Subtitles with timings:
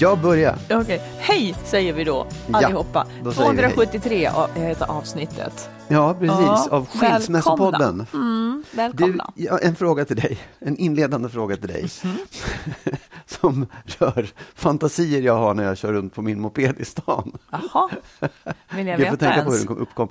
[0.00, 0.58] Jag börjar.
[0.70, 1.02] Okej.
[1.18, 3.06] Hej säger vi då Ja, allihopa.
[3.24, 3.44] då vi hej.
[3.46, 5.70] 273 av- heter avsnittet.
[5.88, 6.36] Ja, precis.
[6.38, 8.06] Ja, av Skilsmässopodden.
[8.12, 9.32] Mm, Du, välkomna.
[9.36, 12.16] ja, en fråga till dig, en inledande fråga till dig, Mhm.
[13.26, 17.32] som rör fantasier jag har när jag kör runt på min moped i stan.
[17.50, 17.88] Jaha,
[18.70, 19.58] vill jag Jag får veta tänka på hur ens?
[19.58, 20.08] den kom- uppkom.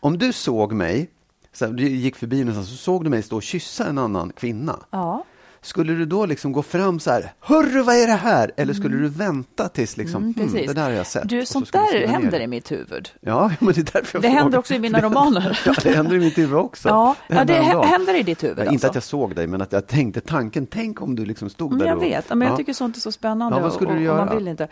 [0.00, 1.10] Om du såg mig,
[1.52, 4.32] så här, du gick förbi någonstans, så såg du mig stå och kyssa en annan
[4.36, 4.76] kvinna.
[4.90, 5.24] Ja.
[5.64, 8.50] Skulle du då liksom gå fram så här, hörru vad är det här?
[8.56, 10.66] Eller skulle du vänta tills liksom, Mm, hmm, precis.
[10.68, 11.28] det där har jag sett.
[11.28, 12.44] Du, sånt där händer det.
[12.44, 13.10] i mitt huvud.
[13.20, 15.60] Ja, men det är därför jag Det händer också i mina Det- romaner.
[15.66, 16.88] Ja, det händer i mitt huvud också.
[16.88, 17.54] Ja, ja det
[17.86, 18.86] händer i ditt huvud Ja, Inte alltså.
[18.86, 21.78] att jag såg dig, men att jag tänkte tanken, tänk om du liksom stod Mm,
[21.78, 22.02] där jag och...
[22.02, 22.56] vet, men jag Ja.
[22.56, 23.56] tycker sånt är så spännande.
[23.58, 24.24] Ja, vad skulle och, du göra?
[24.24, 24.68] Man vill inte.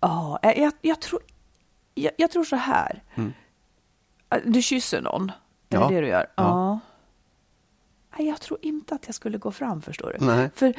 [0.00, 1.20] Ja, jag, jag, jag, tror,
[1.94, 3.02] jag, jag tror så här.
[4.44, 5.32] Du kysser någon.
[5.70, 5.88] Är Mm.
[5.88, 6.26] Det det du gör?
[6.36, 6.70] Ja.
[6.70, 6.78] Nej,
[8.18, 10.26] Jag tror inte att jag skulle gå fram, förstår du.
[10.26, 10.50] Nej.
[10.54, 10.74] För,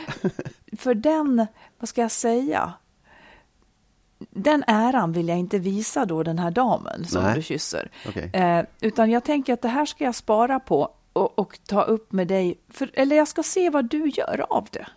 [0.78, 1.48] för den,
[1.80, 2.74] vad ska jag säga?
[4.30, 7.36] Den äran vill jag inte visa då den här damen som Nej.
[7.36, 7.92] du kysser.
[8.08, 8.30] Okej.
[8.34, 12.12] Eh, utan jag tänker att det här ska jag spara på och, och ta upp
[12.12, 12.58] med dig.
[12.70, 14.88] För, eller jag ska se vad du gör av det.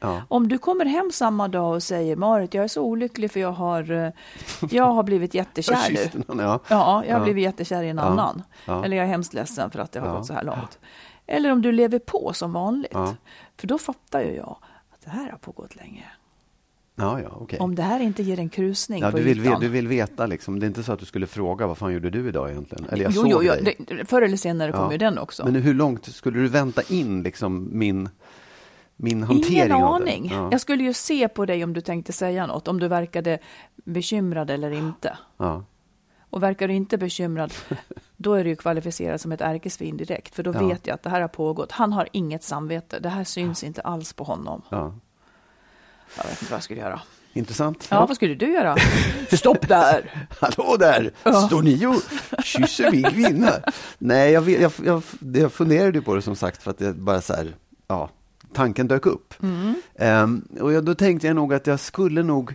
[0.00, 0.22] Ja.
[0.28, 3.52] Om du kommer hem samma dag och säger Marit, jag är så olycklig för jag
[3.52, 4.10] har, eh,
[4.70, 6.22] jag har blivit jättekär nu.
[6.28, 6.60] någon, ja.
[6.68, 7.24] Ja, jag har Ja.
[7.24, 8.42] blivit jättekär i en annan.
[8.66, 10.78] Eller jag är hemskt ledsen för att det har gått så här långt.
[11.26, 12.90] Eller om du lever på som vanligt.
[12.92, 13.16] Ja.
[13.56, 14.56] För då fattar ju jag
[14.90, 16.04] att det här har pågått länge.
[16.96, 17.58] Ja, ja, okej.
[17.58, 19.60] Om det här inte ger en krusning Ja, på du, vill, ytan.
[19.60, 22.10] du vill veta liksom, det är inte så att du skulle fråga vad fan gjorde
[22.10, 22.84] du idag egentligen?
[22.90, 23.76] Eller jag jo, såg jo, dig.
[23.78, 25.44] det, förr eller senare kommer ju den också.
[25.44, 28.08] Men hur långt skulle du vänta in liksom min,
[28.96, 30.30] min hantering Ingen aning.
[30.32, 30.48] Ja.
[30.52, 33.38] Jag skulle ju se på dig om du tänkte säga något, om du verkade
[33.84, 35.18] bekymrad eller inte.
[35.36, 35.64] Ja.
[36.30, 37.52] Och verkar du inte bekymrad,
[38.16, 40.34] då är du ju kvalificerad som ett ärkesvin direkt.
[40.34, 40.66] För då Ja.
[40.66, 41.72] vet jag att det här har pågått.
[41.72, 42.98] Han har inget samvete.
[42.98, 44.62] Det här syns inte alls på honom.
[44.70, 44.94] Ja.
[46.16, 47.00] Jag vet inte vad jag skulle göra.
[47.32, 47.88] Intressant.
[47.90, 48.76] Ja, vad skulle du göra?
[49.32, 50.26] Stopp där!
[50.40, 51.10] Hallå där!
[51.46, 52.02] Står ni och
[52.44, 53.50] kysser min kvinna?
[53.98, 55.02] Nej, jag, vet, jag, jag,
[55.34, 57.54] jag funderade ju på det som sagt för att det bara så här,
[57.86, 58.10] ja,
[58.52, 59.34] tanken dök upp.
[59.42, 59.74] Mm.
[59.94, 62.54] Ehm, och jag, då tänkte jag nog att jag skulle nog,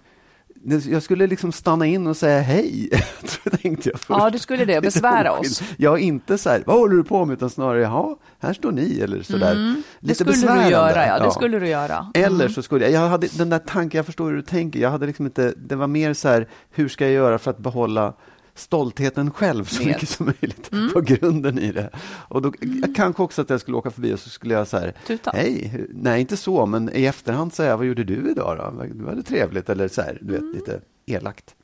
[0.89, 2.89] jag skulle liksom stanna in och säga hej.
[3.61, 4.09] tänkte jag först.
[4.09, 4.81] Ja, du skulle det.
[4.81, 5.63] Besvära oss.
[5.77, 7.33] Jag inte så här, vad håller du på med?
[7.33, 9.51] Utan snarare, jaha, här står ni, eller så där.
[9.51, 9.83] Mm.
[9.99, 10.63] Det Lite skulle besvärande.
[10.63, 11.19] du göra, ja.
[11.25, 12.11] Det skulle du göra.
[12.13, 14.91] Eller så skulle jag, jag hade den där tanken, jag förstår hur du tänker, jag
[14.91, 18.13] hade liksom inte, det var mer så här, hur ska jag göra för att behålla
[18.59, 19.87] stoltheten själv så Med.
[19.87, 21.89] mycket som möjligt på grunden i det.
[22.27, 22.51] Och då
[22.95, 25.31] kanske också att jag skulle åka förbi och så skulle jag så här, Tuta.
[25.31, 28.83] hej, nej inte så, men i efterhand säga, vad gjorde du idag då?
[28.83, 31.55] Det var det trevligt, eller så här, du vet, lite elakt.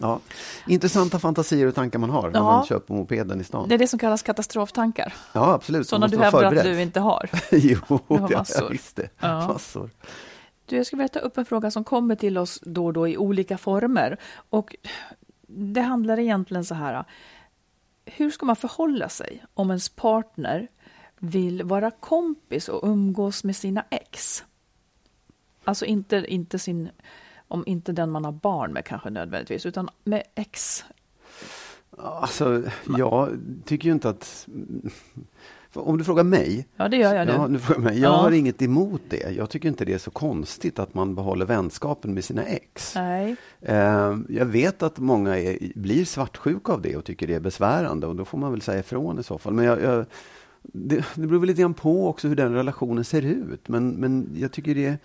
[0.00, 0.20] Ja,
[0.66, 2.44] intressanta fantasier och tankar man har när Ja.
[2.44, 3.68] man kör på mopeden i stan.
[3.68, 5.14] Det är det som kallas katastroftankar.
[5.32, 5.88] Ja, absolut.
[5.88, 7.30] Sådana du hävdar att du inte har.
[7.52, 7.78] jo,
[8.08, 8.62] det har massor.
[8.62, 9.08] jag visst det.
[9.20, 9.46] Ja.
[9.48, 9.90] Massor.
[10.66, 13.08] Du, jag skulle vilja ta upp en fråga som kommer till oss då och då
[13.08, 14.16] i olika former.
[14.50, 14.76] Och
[15.46, 17.04] det handlar egentligen så här.
[18.04, 20.68] Hur ska man förhålla sig om ens partner
[21.18, 24.44] vill vara kompis och umgås med sina ex?
[25.64, 26.90] Alltså inte, inte sin,
[27.48, 30.84] om inte den man har barn med kanske nödvändigtvis, utan med ex.
[31.98, 32.62] Alltså,
[32.98, 34.48] jag tycker ju inte att...
[35.76, 36.66] Om du frågar mig.
[36.76, 37.32] Ja, det gör jag nu.
[37.32, 37.98] Ja, du frågar mig.
[38.00, 38.16] Jag Ja.
[38.16, 39.34] har inget emot det.
[39.36, 42.94] Jag tycker inte det är så konstigt att man behåller vänskapen med sina ex.
[42.94, 43.36] Nej.
[43.60, 48.06] Eh, Jag vet att många är, blir svartsjuka av det och tycker det är besvärande
[48.06, 49.52] och då får man väl säga ifrån i så fall.
[49.52, 50.06] Men jag, jag,
[50.62, 53.68] det, det beror väl lite grann på också hur den relationen ser ut.
[53.68, 54.96] Men, men jag tycker det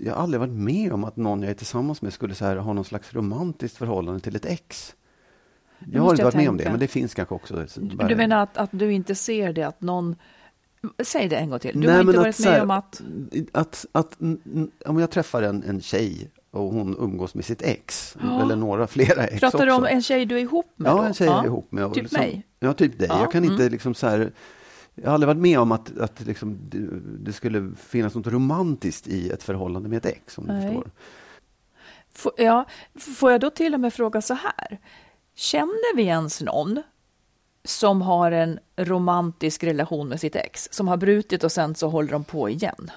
[0.00, 2.56] jag har aldrig varit med om att någon jag är tillsammans med skulle så här,
[2.56, 4.94] ha någon slags romantiskt förhållande till ett ex.
[5.92, 7.66] Jag har inte varit med om det, men det finns kanske också.
[8.08, 10.16] Du menar att, att du inte ser det att någon...
[11.02, 11.80] Säg det en gång till.
[11.80, 13.02] Du Nej, har inte varit så med här, om att...
[13.52, 14.16] att, att
[14.86, 18.42] Om jag träffar en, en tjej och hon umgås med sitt ex, Ja.
[18.42, 20.90] eller några flera ex Pratar du om en tjej du är ihop med?
[20.90, 21.02] Ja, då?
[21.02, 21.94] en tjej jag är ihop med.
[21.94, 22.46] Typ liksom, mig?
[22.60, 23.08] Ja, typ dig.
[23.10, 23.72] Ja, Jag kan inte mm.
[23.72, 24.32] liksom så här...
[24.94, 26.78] Jag har aldrig varit med om att, att liksom, det,
[27.24, 30.62] det skulle finnas något romantiskt i ett förhållande med ett ex, om du Nej.
[30.62, 30.90] förstår.
[32.14, 32.64] Får, ja,
[32.98, 34.78] får jag då till och med fråga så här?
[35.38, 36.82] Känner vi ens någon
[37.64, 42.12] som har en romantisk relation med sitt ex, som har brutit och sen så håller
[42.12, 42.90] de på igen?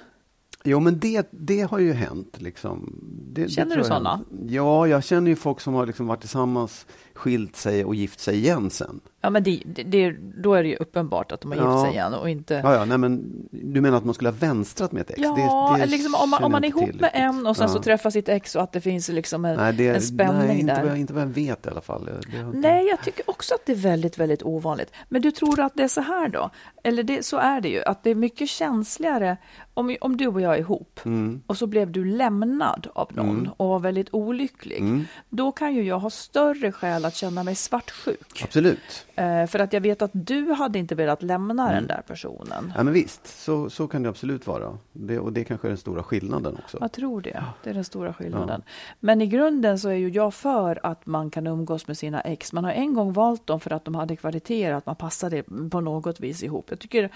[0.63, 2.41] Jo, men det, det har ju hänt.
[2.41, 2.99] Liksom.
[3.33, 4.27] Det, det Känner tror du hänt.
[4.47, 6.85] Ja, jag känner ju folk som har liksom varit tillsammans,
[7.21, 8.99] skilt sig och gift sig igen sen.
[9.21, 11.71] Ja, men det, det, det, då är det ju uppenbart att de har Ja.
[11.73, 12.53] gift sig igen och inte...
[12.63, 15.19] Ja, ja, nej, men du menar att man skulle ha vänstrat med ett ex?
[15.21, 17.73] Ja, det, det liksom om man, om man är ihop med en och sen Ja.
[17.73, 20.59] så träffar sitt ex och att det finns liksom en, Nej, det, en spänning nej,
[20.59, 20.81] inte där.
[20.81, 22.09] Vad jag, inte vad jag vet i alla fall.
[22.09, 24.91] Inte- Nej, jag tycker också att det är väldigt, väldigt ovanligt.
[25.09, 26.49] Men du tror att det är så här då?
[26.83, 29.37] Eller det, så är det ju, att det är mycket känsligare
[29.73, 31.41] om, om du och jag är ihop Mm.
[31.47, 34.79] och så blev du lämnad av någon och var väldigt olycklig.
[34.79, 35.05] Mm.
[35.29, 38.41] Då kan ju jag ha större skäl att känna mig svartsjuk.
[38.43, 39.05] Absolut.
[39.15, 41.75] Eh, för att jag vet att du hade inte velat lämna Mm.
[41.75, 42.73] den där personen.
[42.77, 44.77] Ja, men visst, så, så kan det absolut vara.
[44.93, 46.77] Det, och det kanske är den stora skillnaden också.
[46.81, 47.43] Jag tror det.
[47.63, 48.61] Det är den stora skillnaden.
[48.99, 52.53] Men i grunden så är ju jag för att man kan umgås med sina ex.
[52.53, 55.81] Man har en gång valt dem för att de hade kvaliteter, att man passade på
[55.81, 56.65] något vis ihop.
[56.69, 57.11] Jag tycker,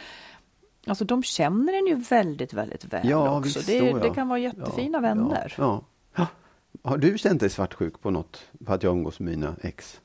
[0.88, 3.60] alltså de känner en ju väldigt, väldigt väl Ja, också.
[3.60, 3.98] visst, det, ja.
[3.98, 5.54] det kan vara jättefina vänner.
[5.58, 5.82] Ja,
[6.16, 6.28] ja.
[6.84, 10.02] Har du känt dig svartsjuk på något, på att jag umgås med mina ex?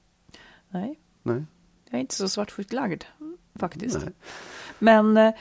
[0.69, 1.45] Nej, Nej.
[1.91, 3.05] jag är inte så svartsjukt lagd
[3.55, 3.99] faktiskt.
[4.05, 4.13] Nej.
[4.79, 5.33] Men eh,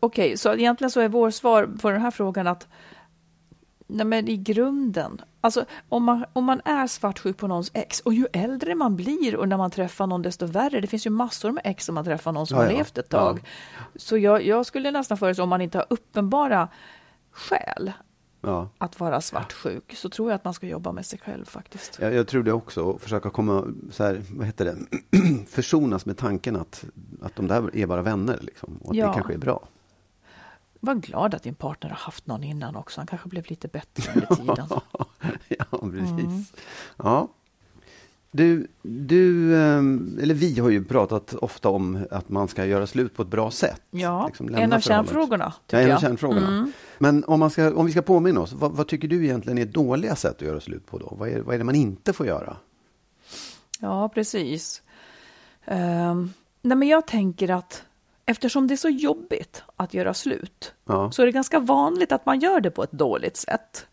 [0.00, 2.68] okej, så egentligen så är vår svar på den här frågan att
[3.86, 8.14] nej men i grunden, alltså om man, om man är svartsjuk på någons ex och
[8.14, 11.52] ju äldre man blir och när man träffar någon desto värre, det finns ju massor
[11.52, 12.76] med ex som man träffar någon som Ja, har ja.
[12.76, 13.40] levt ett tag.
[13.96, 16.68] Så jag, jag skulle nästan föreslå om man inte har uppenbara
[17.30, 17.92] skäl
[18.40, 18.68] Ja.
[18.78, 21.98] att vara svartsjuk så tror jag att man ska jobba med sig själv faktiskt.
[22.00, 24.76] Jag, jag tror det också, och försöka komma, så här, vad heter det,
[25.48, 26.84] försonas med tanken att,
[27.22, 29.06] att de där är bara vänner, liksom, och att Ja.
[29.08, 29.68] det kanske är bra.
[30.80, 34.12] Var glad att din partner har haft någon innan också, han kanske blev lite bättre
[34.14, 34.66] under tiden.
[35.48, 36.10] ja, precis.
[36.20, 36.44] Mm.
[36.96, 37.28] Ja.
[38.32, 43.14] Du, du, ehm, eller vi har ju pratat ofta om att man ska göra slut
[43.14, 43.82] på ett bra sätt.
[43.90, 45.52] Ja, Liksom en av kärnfrågorna.
[45.70, 46.00] Ja, en av jag.
[46.00, 46.48] kärnfrågorna.
[46.48, 46.72] Mm.
[46.98, 49.64] Men om, man ska, om vi ska påminna oss, vad, vad tycker du egentligen är
[49.66, 51.16] dåliga sätt att göra slut på då?
[51.18, 52.56] Vad är, vad är det man inte får göra?
[53.80, 54.82] Ja, precis.
[55.64, 57.84] Ehm, nej, men jag tänker att
[58.26, 61.10] eftersom det är så jobbigt att göra slut Ja.
[61.12, 63.86] så är det ganska vanligt att man gör det på ett dåligt sätt,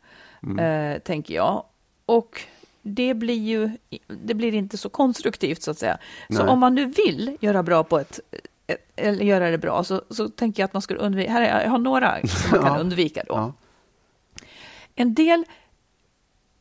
[0.44, 0.60] Mm.
[0.94, 1.63] eh, tänker jag.
[2.06, 2.42] Och
[2.88, 3.72] det blir ju
[4.07, 5.98] det blir inte så konstruktivt, så att säga.
[6.30, 6.48] Så Nej.
[6.48, 8.19] om man nu vill göra bra på ett
[8.95, 11.31] eller göra det bra, så, så tänker jag att man skulle undvika...
[11.31, 12.80] Här är, jag har några som man kan Ja.
[12.80, 13.34] undvika då.
[13.34, 13.54] Ja.
[14.95, 15.44] En del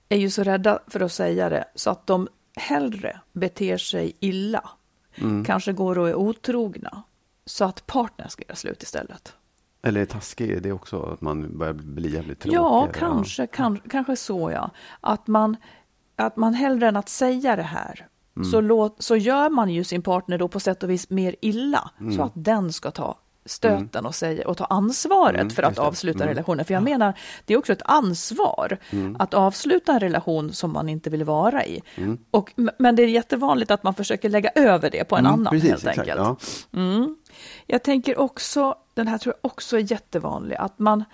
[0.08, 4.70] är ju så rädda för att säga det så att de hellre beter sig illa,
[5.18, 5.44] Mm.
[5.44, 7.02] kanske går och är otrogna,
[7.44, 9.34] så att partnern ska göra slut istället.
[9.82, 12.56] Eller är taskig, är det också att man börjar bli jävligt tråkig?
[12.56, 14.70] Ja, kanske, kan, kanske så ja.
[15.00, 15.56] Att man,
[16.16, 18.06] att man hellre än att säga det här,
[18.36, 18.50] Mm.
[18.50, 21.90] så, låt, så gör man ju sin partner då på sätt och vis mer illa,
[22.00, 22.16] Mm.
[22.16, 26.18] så att den ska ta stöten och, säga, och ta ansvaret Mm, för att avsluta
[26.24, 26.28] Mm.
[26.28, 26.64] relationen.
[26.64, 29.16] För jag menar, det är också ett ansvar Mm.
[29.18, 31.82] att avsluta en relation som man inte vill vara i.
[31.96, 32.18] Mm.
[32.30, 35.50] Och, men det är jättevanligt att man försöker lägga över det på en Mm, annan
[35.50, 36.18] precis, helt exakt, enkelt.
[36.18, 36.36] ja.
[36.80, 37.16] Mm.
[37.66, 41.04] Jag tänker också, den här tror jag också är jättevanlig, att man,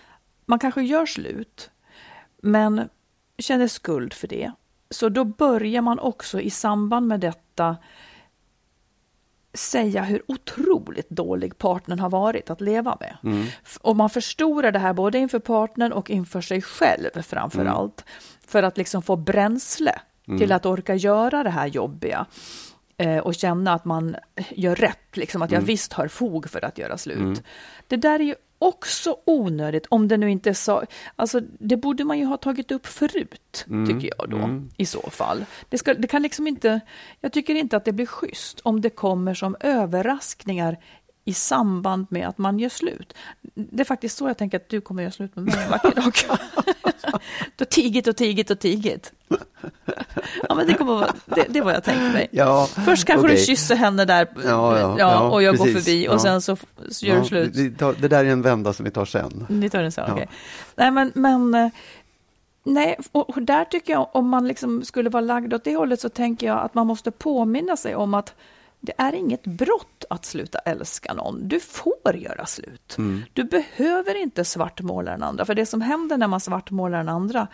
[0.46, 1.70] man kanske gör slut,
[2.42, 2.88] men
[3.38, 4.52] känner skuld för det.
[4.92, 7.76] Så då börjar man också i samband med detta
[9.54, 13.16] säga hur otroligt dålig partnern har varit att leva med.
[13.32, 13.46] Mm.
[13.80, 17.72] Och man förstorar det här både inför partnern och inför sig själv framför Mm.
[17.72, 18.04] allt.
[18.46, 20.00] För att liksom få bränsle
[20.38, 22.26] till att orka göra det här jobbiga.
[22.96, 24.16] Eh, och känna att man
[24.50, 25.66] gör rätt, liksom att jag Mm.
[25.66, 27.42] visst har fog för att göra slut.
[27.88, 30.84] Det där är ju också onödigt om det nu inte är så.
[31.16, 35.10] Alltså, det borde man ju ha tagit upp förut, Mm, tycker jag då, i så
[35.10, 35.44] fall.
[35.68, 36.80] Det, ska, det kan liksom inte,
[37.20, 40.78] jag tycker inte att det blir schysst om det kommer som överraskningar
[41.24, 43.14] i samband med att man gör slut.
[43.54, 45.90] Det är faktiskt så jag tänker att du kommer göra slut med mig en vacker
[45.90, 46.12] dag.
[47.56, 49.12] du har tigit och tigit och tigit.
[50.48, 52.28] Ja, men det, kommer vara, det, det är vad jag tänkte mig.
[52.32, 53.36] Ja, Först kanske okej.
[53.36, 55.84] du kysser henne där Ja, ja, ja, och jag går precis.
[55.84, 56.56] förbi och sen så,
[56.90, 57.56] så gör du slut.
[57.56, 59.46] vi tar- Det där är en vända som vi tar sen.
[59.48, 60.12] Ni tar den så, Ja.
[60.12, 60.28] okej.
[60.76, 61.68] Nej, men, men eh,
[62.64, 66.00] nej, och och där tycker jag om man liksom skulle vara lagd åt det hållet
[66.00, 68.34] så tänker jag att man måste påminna sig om att
[68.84, 71.48] det är inget brott att sluta älska någon.
[71.48, 72.94] Du får göra slut.
[73.32, 77.48] Du behöver inte svartmåla den andra, för det som händer när man svartmålar den andra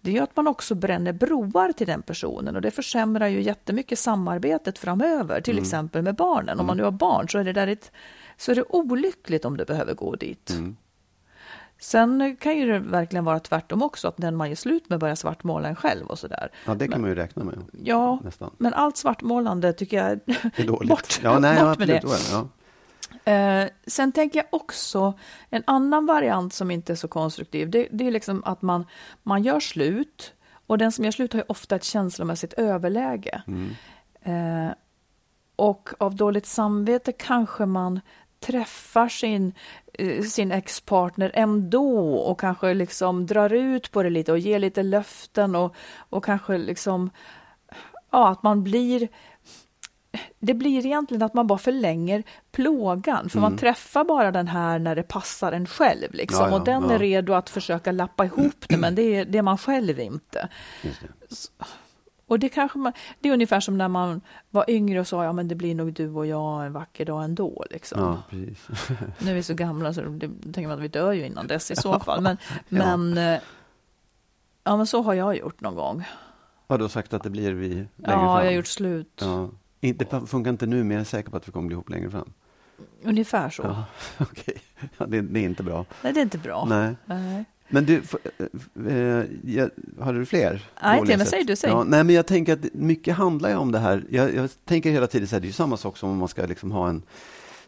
[0.00, 3.98] det är att man också bränner broar till den personen och det försämrar ju jättemycket
[3.98, 6.60] samarbetet framöver, till exempel med barnen.
[6.60, 7.92] Om man nu har barn så är det, där ett,
[8.36, 10.50] så är det olyckligt om det behöver gå dit.
[11.80, 15.14] Sen kan ju det verkligen vara tvärtom också, att den man gör slut med börjar
[15.14, 16.50] svartmåla en själv och sådär.
[16.66, 17.54] Ja, det kan man ju räkna med.
[17.84, 18.50] Ja, Nästan.
[18.58, 20.10] men allt svartmålande tycker jag
[20.56, 20.88] är dåligt.
[20.88, 22.02] bort, ja, nej, bort ja, med det.
[22.32, 22.48] Ja.
[23.32, 25.18] Eh, sen tänker jag också,
[25.50, 28.86] en annan variant som inte är så konstruktiv, det, det är liksom att man,
[29.22, 30.34] man gör slut
[30.66, 33.42] och den som gör slut har ju ofta ett känslomässigt överläge.
[34.22, 34.70] Eh,
[35.56, 38.00] och av dåligt samvete kanske man
[38.40, 39.54] träffar sin,
[40.22, 45.56] sin ex-partner ändå och kanske liksom drar ut på det lite och ger lite löften
[45.56, 47.10] och, och kanske liksom,
[48.10, 49.08] ja, att man blir
[50.38, 54.96] det blir egentligen att man bara förlänger plågan, för man träffar bara den här när
[54.96, 56.14] det passar en själv.
[56.14, 56.44] Liksom.
[56.44, 56.92] Ja, ja, och den ja.
[56.92, 60.48] är redo att försöka lappa ihop det, men det är, det är man själv inte.
[62.30, 64.20] Och det, kanske man, det är ungefär som när man
[64.50, 67.24] var yngre och sa ja men det blir nog du och jag en vacker dag
[67.24, 67.64] ändå.
[67.70, 68.00] Liksom.
[68.00, 68.66] Ja, precis.
[69.18, 71.70] Nu är vi så gamla så det, tänker man att vi dör ju innan dess
[71.70, 72.20] i så fall.
[72.20, 72.36] Men,
[72.68, 73.40] men, eh,
[74.64, 76.04] ja, men så har jag gjort någon gång.
[76.66, 78.20] Har du sagt att det blir vi längre Ja, fram?
[78.22, 79.20] jag har gjort slut.
[79.20, 79.48] Ja.
[79.80, 82.10] Det funkar inte nu, men jag är säker på att vi kommer bli ihop längre
[82.10, 82.32] fram.
[83.02, 83.62] Ungefär så.
[83.62, 83.84] Ja,
[84.18, 84.62] Okej,
[84.98, 85.84] ja, det, det är inte bra.
[86.02, 86.64] Nej, det är inte bra.
[86.68, 86.96] Nej.
[87.04, 87.44] Nej.
[87.70, 88.02] Men du,
[88.88, 90.68] eh, jag, hade du fler?
[90.82, 91.70] Nej, men säg du, säg.
[91.70, 94.04] Ja, nej, men jag tänker att mycket handlar ju om det här.
[94.10, 96.28] Jag, jag tänker hela tiden så här, det är ju samma sak som om man
[96.28, 97.02] ska liksom ha en,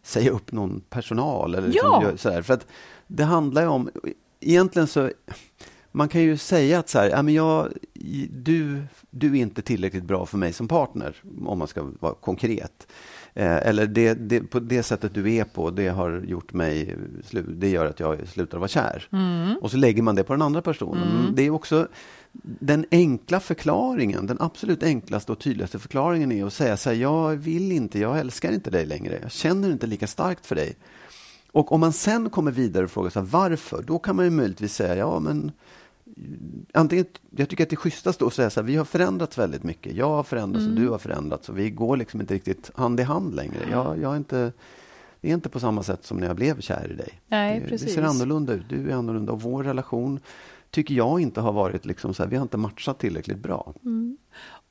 [0.03, 2.17] säga upp någon personal eller liksom Ja.
[2.17, 2.43] så här.
[2.43, 2.67] För att
[3.07, 3.91] det handlar ju om,
[4.41, 5.11] egentligen så,
[5.93, 7.73] man kan ju säga att så här, ja, men jag,
[8.31, 11.17] du, du är inte tillräckligt bra för mig som partner,
[11.47, 12.87] om man ska vara konkret.
[13.35, 16.97] Eh, eller det, det, på det sättet du är på, det har gjort mig,
[17.49, 19.09] det gör att jag slutar vara kär.
[19.61, 21.09] Och så lägger man det på den andra personen.
[21.09, 21.89] Men Det är också
[22.33, 27.37] den enkla förklaringen, den absolut enklaste och tydligaste förklaringen är att säga så här, jag
[27.37, 30.77] vill inte, jag älskar inte dig längre, jag känner inte lika starkt för dig.
[31.53, 34.31] Och om man sen kommer vidare och frågar så här, varför, då kan man ju
[34.31, 35.53] möjligtvis säga, ja men
[36.75, 39.63] antingen, jag tycker att det är schysstast att säga så här, vi har förändrats väldigt
[39.63, 39.97] mycket.
[39.97, 43.03] Jag har förändrats och du har förändrats och vi går liksom inte riktigt hand i
[43.03, 43.59] hand längre.
[43.71, 44.53] Jag, jag är inte,
[45.21, 47.21] det är inte på samma sätt som när jag blev kär i dig.
[47.29, 47.95] Nej, det, det precis.
[47.95, 50.21] ser annorlunda ut, du är annorlunda och vår relation
[50.71, 53.75] tycker jag inte har varit liksom så här, vi har inte matchat tillräckligt bra.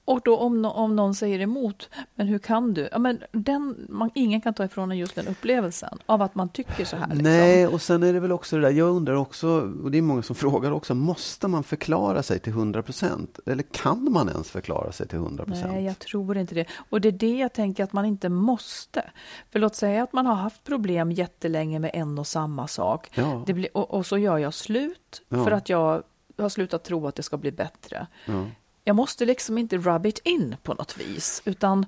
[0.06, 2.90] Och då om, nå- om någon säger emot, men hur kan du?
[2.92, 6.50] Ja, men den, man, ingen kan ta ifrån en just den upplevelsen av att man
[6.50, 7.08] tycker så här.
[7.08, 7.24] Liksom.
[7.24, 9.48] Nej, och sen är det väl också det där, jag undrar också,
[9.84, 13.40] och det är många som frågar också, måste man förklara sig till 100 procent?
[13.46, 15.72] Eller kan man ens förklara sig till 100 procent?
[15.72, 16.66] Nej, jag tror inte det.
[16.90, 19.04] Och det är det jag tänker att man inte måste.
[19.52, 23.10] För låt säga att man har haft problem jättelänge med en och samma sak.
[23.14, 23.44] Ja.
[23.46, 25.44] Det blir, och, och så gör jag slut Ja.
[25.44, 26.04] för att jag
[26.38, 28.08] har slutat tro att det ska bli bättre.
[28.26, 28.46] Ja.
[28.84, 31.86] Jag måste liksom inte rub it in på något vis, utan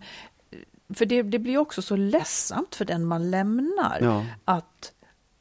[0.94, 3.98] för det, det blir också så ledsamt för den man lämnar.
[4.02, 4.26] Ja.
[4.46, 4.92] Att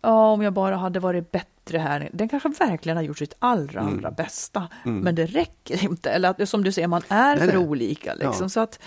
[0.02, 2.10] ja, om jag bara hade varit bättre här.
[2.12, 3.94] Den kanske verkligen har gjort sitt allra, Mm.
[3.94, 4.68] allra bästa.
[4.84, 6.10] Men det räcker inte.
[6.10, 7.66] Eller att, som du säger, man är Nej, för nej.
[7.68, 8.14] olika.
[8.14, 8.34] Liksom.
[8.44, 8.48] Ja.
[8.48, 8.78] Så att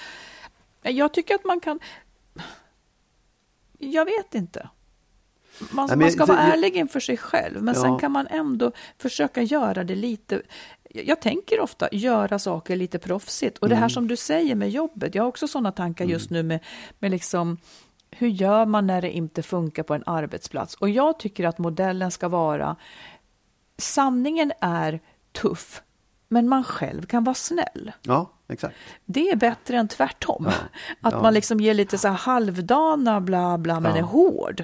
[0.82, 1.80] jag tycker att man kan...
[3.80, 4.70] Jag vet inte.
[5.72, 8.00] Man, Nej, men man ska vara jag- ärlig inför sig själv, men sen Ja.
[8.00, 10.42] kan man ändå försöka göra det lite...
[11.04, 13.58] Jag tänker ofta göra saker lite proffsigt.
[13.58, 13.82] Och det Mm.
[13.82, 16.60] här som du säger med jobbet, jag har också sådana tankar just nu med,
[17.00, 17.58] med liksom
[18.12, 20.76] hur gör man när det inte funkar på en arbetsplats?
[20.76, 22.76] Och jag tycker att modellen ska vara
[23.78, 25.00] sanningen är
[25.32, 25.82] tuff,
[26.30, 27.92] men man själv kan vara snäll.
[28.02, 28.76] ja, exakt.
[29.06, 30.48] Det är bättre än tvärtom.
[31.02, 31.22] Att Ja.
[31.22, 33.98] man liksom ger lite så här halvdana bla bla, men Ja.
[33.98, 34.64] är hård.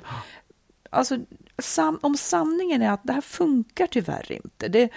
[0.89, 1.17] Alltså,
[1.58, 4.67] sam, om sanningen är att det här funkar tyvärr inte.
[4.67, 4.89] Det,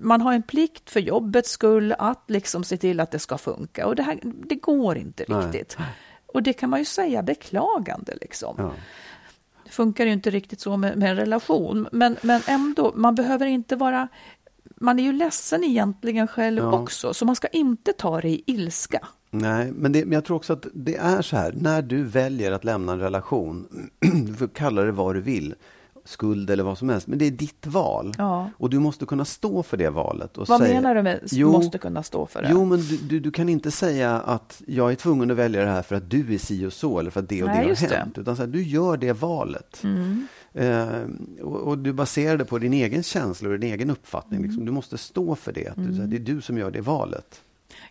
[0.00, 3.86] man har en plikt för jobbets skull att liksom se till att det ska funka.
[3.86, 5.46] Och det, här, det går inte Nej.
[5.46, 5.76] riktigt.
[6.26, 8.54] Och det kan man ju säga beklagande liksom.
[8.58, 8.72] Ja.
[9.70, 11.88] funkar ju inte riktigt så med, med en relation.
[11.92, 14.08] Men, men ändå, man behöver inte vara...
[14.76, 16.72] Man är ju ledsen egentligen själv Ja.
[16.72, 19.08] också, så man ska inte ta det i ilska.
[19.30, 22.52] Nej, men, det, men jag tror också att det är så här, när du väljer
[22.52, 23.68] att lämna en relation,
[24.26, 25.54] du får kalla det vad du vill,
[26.04, 28.14] skuld eller vad som helst, men det är ditt val.
[28.18, 28.50] Ja.
[28.58, 30.30] Och du måste kunna stå för det valet.
[30.34, 32.48] Vad säga, menar du med Jo, måste kunna stå för det?
[32.52, 35.70] Jo, men du, du, du kan inte säga att jag är tvungen att välja det
[35.70, 37.80] här för att du är si och så eller för att det och Nej, det
[37.80, 37.96] har det.
[37.96, 38.18] hänt.
[38.18, 39.80] Utan så här, du gör det valet.
[39.84, 40.26] Mm.
[40.52, 44.38] Eh, och, och du baserar det på din egen känsla och din egen uppfattning.
[44.38, 44.50] Mm.
[44.50, 44.66] Liksom.
[44.66, 45.68] Du måste stå för det.
[45.68, 47.42] Att du, här, det är du som gör det valet.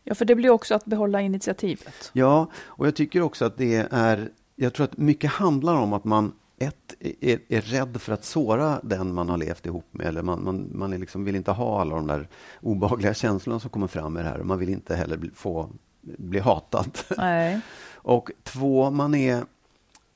[0.04, 2.12] Ja, för det blir också att behålla initiativet.
[2.14, 4.30] Ja, och jag tycker också att det är...
[4.56, 6.32] Jag tror att mycket handlar om att man
[6.64, 10.08] ett, är, är rädd för att såra den man har levt ihop med.
[10.08, 12.28] Eller man, man, man är liksom, vill inte ha alla de där
[12.62, 14.40] obehagliga känslorna som kommer fram med det här.
[14.40, 15.70] Och man vill inte heller bli, få
[16.02, 16.98] bli hatad.
[17.18, 17.62] Nej.
[17.96, 19.44] Och två, man är...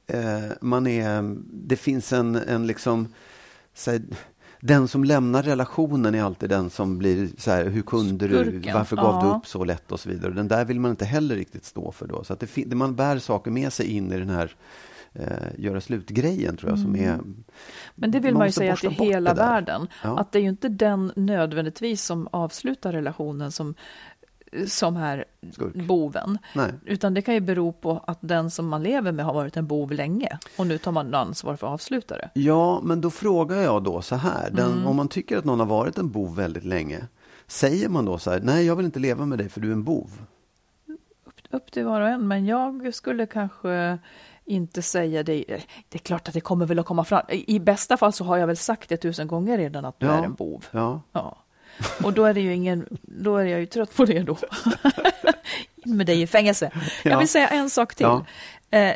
[0.07, 3.07] Eh, man är det finns en, en liksom...
[3.85, 4.01] Här,
[4.59, 8.73] den som lämnar relationen är alltid den som blir så här, hur kunde du, Skurken,
[8.73, 9.35] varför gav du ja.
[9.35, 10.33] upp så lätt och så vidare.
[10.33, 12.23] Den där vill man inte heller riktigt stå för då.
[12.23, 14.55] Så att det, man bär saker med sig in i den här
[15.19, 17.13] eh, göra slut-grejen tror jag som är...
[17.13, 17.43] Mm.
[17.95, 19.87] Men det vill Man man, ju säga till hela det världen.
[20.03, 20.19] Ja.
[20.19, 23.73] Att det är ju inte den nödvändigtvis som avslutar relationen som,
[24.67, 25.75] som är Skurk.
[25.75, 26.37] boven.
[26.55, 26.71] Nej.
[26.85, 29.67] Utan det kan ju bero på att den som man lever med har varit en
[29.67, 30.37] bov länge.
[30.57, 32.29] Och nu tar man ansvar för att avsluta det.
[32.33, 34.49] Ja, men då frågar jag då så här.
[34.51, 34.87] Den, Mm.
[34.87, 37.07] Om man tycker att någon har varit en bov väldigt länge.
[37.47, 39.73] Säger man då så här, nej jag vill inte leva med dig för du är
[39.73, 40.09] en bov.
[41.49, 43.97] Upp till var och en, men jag skulle kanske
[44.47, 45.45] inte säga det.
[45.89, 47.21] Det är klart att det kommer väl att komma fram.
[47.29, 50.13] I bästa fall så har jag väl sagt det tusen gånger redan att du Ja.
[50.13, 50.65] är en bov.
[50.71, 51.37] Ja, Ja.
[52.03, 54.37] Och då är det ju ingen, då är jag ju trött på det då.
[55.75, 56.71] In med dig i fängelse.
[57.03, 57.19] Jag Ja.
[57.19, 58.03] vill säga en sak till.
[58.05, 58.25] Ja.
[58.71, 58.95] Eh, eh,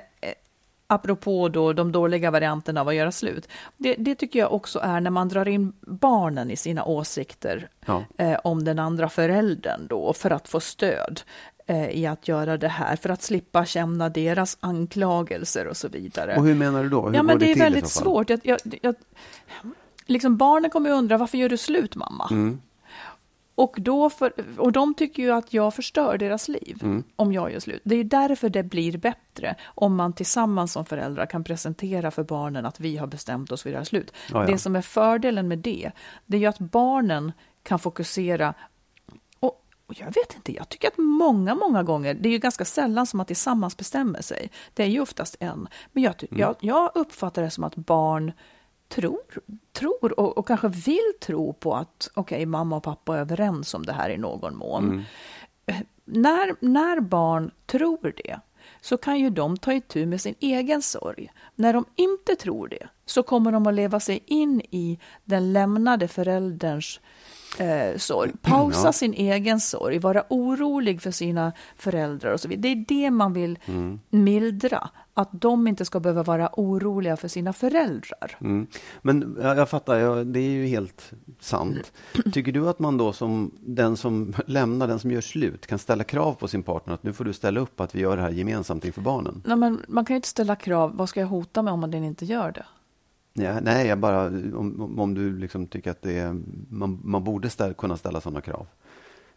[0.87, 3.47] apropå då de dåliga varianterna av att göra slut.
[3.77, 8.03] Det, det tycker jag också är när man drar in barnen i sina åsikter Ja.
[8.17, 11.21] eh, om den andra föräldern då för att få stöd
[11.69, 16.35] i att göra det här, för att slippa känna deras anklagelser och så vidare.
[16.35, 17.07] och hur menar du då?
[17.07, 18.29] Hur Ja, men det är till i väldigt svårt.
[18.29, 18.95] Jag, jag, jag,
[20.05, 22.27] liksom barnen kommer ju undra varför gör du slut mamma?
[22.31, 22.61] Mm.
[23.55, 27.03] Och, då för, och de tycker ju att jag förstör deras liv Mm.
[27.15, 27.81] om jag gör slut.
[27.83, 32.23] Det är ju därför det blir bättre om man tillsammans som föräldrar kan presentera för
[32.23, 34.13] barnen att vi har bestämt oss för att göra slut.
[34.31, 34.51] Ja, ja.
[34.51, 35.91] Det som är fördelen med det,
[36.25, 37.31] det är ju att barnen
[37.63, 38.53] kan fokusera
[39.91, 43.07] och jag vet inte, jag tycker att många, många gånger, det är ju ganska sällan
[43.07, 44.51] som man tillsammans bestämmer sig.
[44.73, 45.67] Det är ju oftast en.
[45.91, 46.39] Men jag, Mm.
[46.39, 48.31] jag, jag uppfattar det som att barn
[48.87, 49.19] tror,
[49.73, 53.85] tror och, och kanske vill tro på att okej, mamma och pappa är överens om
[53.85, 54.83] det här i någon mån.
[54.85, 55.03] Mm.
[55.65, 55.75] Eh,
[56.05, 58.39] När, när barn tror det
[58.81, 61.31] så kan ju de ta itu med sin egen sorg.
[61.55, 66.07] När de inte tror det så kommer de att leva sig in i den lämnade
[66.07, 66.99] förälderns
[67.59, 68.31] eh, sorg.
[68.41, 68.93] Pausa Ja.
[68.93, 72.61] sin egen sorg, vara orolig för sina föräldrar och så vidare.
[72.61, 73.99] Det är det man vill Mm.
[74.09, 74.89] mildra.
[75.13, 78.37] Att de inte ska behöva vara oroliga för sina föräldrar.
[78.41, 78.67] Mm.
[79.01, 81.91] Men jag, jag fattar, jag, det är ju helt sant.
[82.33, 86.03] Tycker du att man då som den som lämnar, den som gör slut, kan ställa
[86.03, 88.29] krav på sin partner att nu får du ställa upp att vi gör det här
[88.31, 89.43] gemensamt inför barnen?
[89.45, 91.93] Nej, men man kan ju inte ställa krav, vad ska jag hota med om man
[91.93, 92.65] inte gör det?
[93.33, 97.49] Ja, nej, jag bara, om, om- du liksom tycker att det är, man, man borde
[97.49, 98.67] ställa, kunna ställa sådana krav.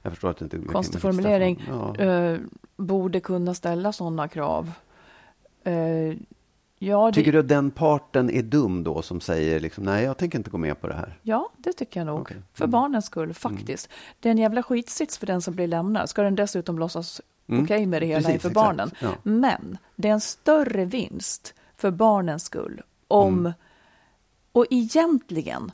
[0.03, 1.65] Jag förstår att det inte Konstig formulering.
[1.69, 1.97] Ja.
[1.97, 2.39] Eh,
[2.77, 4.73] borde kunna ställa sådana krav.
[5.65, 5.75] Eh,
[6.79, 10.17] ja, det, Tycker du att den parten är dum då som säger liksom, nej jag
[10.17, 11.19] tänker inte gå med på det här?
[11.23, 12.21] ja, det tycker jag nog.
[12.21, 12.37] Okej.
[12.53, 12.71] För Mm.
[12.71, 13.89] barnens skull, faktiskt.
[14.21, 16.09] Det är en jävla skitsits för den som blir lämnad.
[16.09, 17.65] Ska den dessutom låtsas Mm.
[17.65, 18.91] okej med det hela Precis, inför barnen.
[19.01, 19.09] Ja.
[19.23, 23.39] Men det är en större vinst för barnens skull om...
[23.39, 23.53] Mm.
[24.55, 25.73] Och egentligen,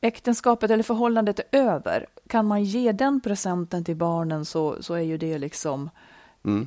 [0.00, 2.06] äktenskapet eller förhållandet är över.
[2.28, 5.90] Kan man ge den presenten till barnen så, så är ju det liksom...
[6.44, 6.66] Mm.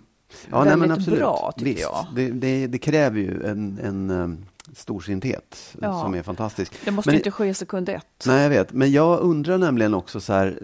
[0.51, 1.19] Ja, nej, Väldigt absolut.
[1.19, 1.81] bra, tycker Visst.
[1.81, 2.07] jag.
[2.15, 6.01] Det, det, det kräver ju en, en um, storsinthet Ja.
[6.01, 6.73] som är fantastisk.
[6.85, 8.23] Det måste Men- inte ske sekund ett.
[8.27, 8.73] Nej, jag vet.
[8.73, 10.59] Men jag undrar nämligen också så här.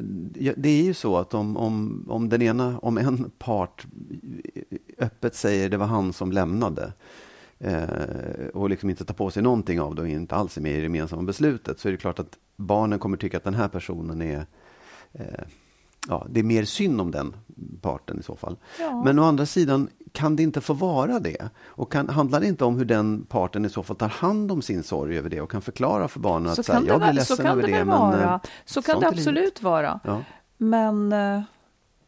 [0.58, 3.86] Det är ju så att om, om, om den ena, om en part
[4.98, 6.94] öppet säger det var han som lämnade
[7.60, 10.72] eh, och liksom inte tar på sig någonting av det och inte alls är med
[10.72, 13.68] i det gemensamma beslutet så är det klart att barnen kommer tycka att den här
[13.68, 14.46] personen är
[15.14, 15.26] eh,
[16.10, 17.36] Ja, det är mer synd om den
[17.82, 18.58] parten i så fall.
[18.80, 19.04] Ja.
[19.06, 21.50] Men å andra sidan kan det inte få vara det.
[21.66, 24.62] Och kan, handlar det inte om hur den parten i så fall tar hand om
[24.62, 27.14] sin sorg över det och kan förklara för barnen Så att så här, jag blir
[27.14, 27.86] ledsen kan över det det.
[27.86, 28.34] men, vara.
[28.34, 30.00] eh, Så kan det absolut vara.
[30.04, 30.22] Ja.
[30.58, 31.42] Men eh,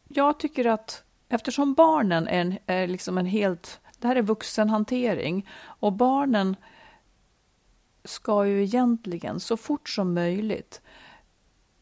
[0.07, 5.49] jag tycker att eftersom barnen är, en, är liksom en helt Det här är vuxenhantering
[5.61, 6.55] och barnen
[8.03, 10.81] ska ju egentligen så fort som möjligt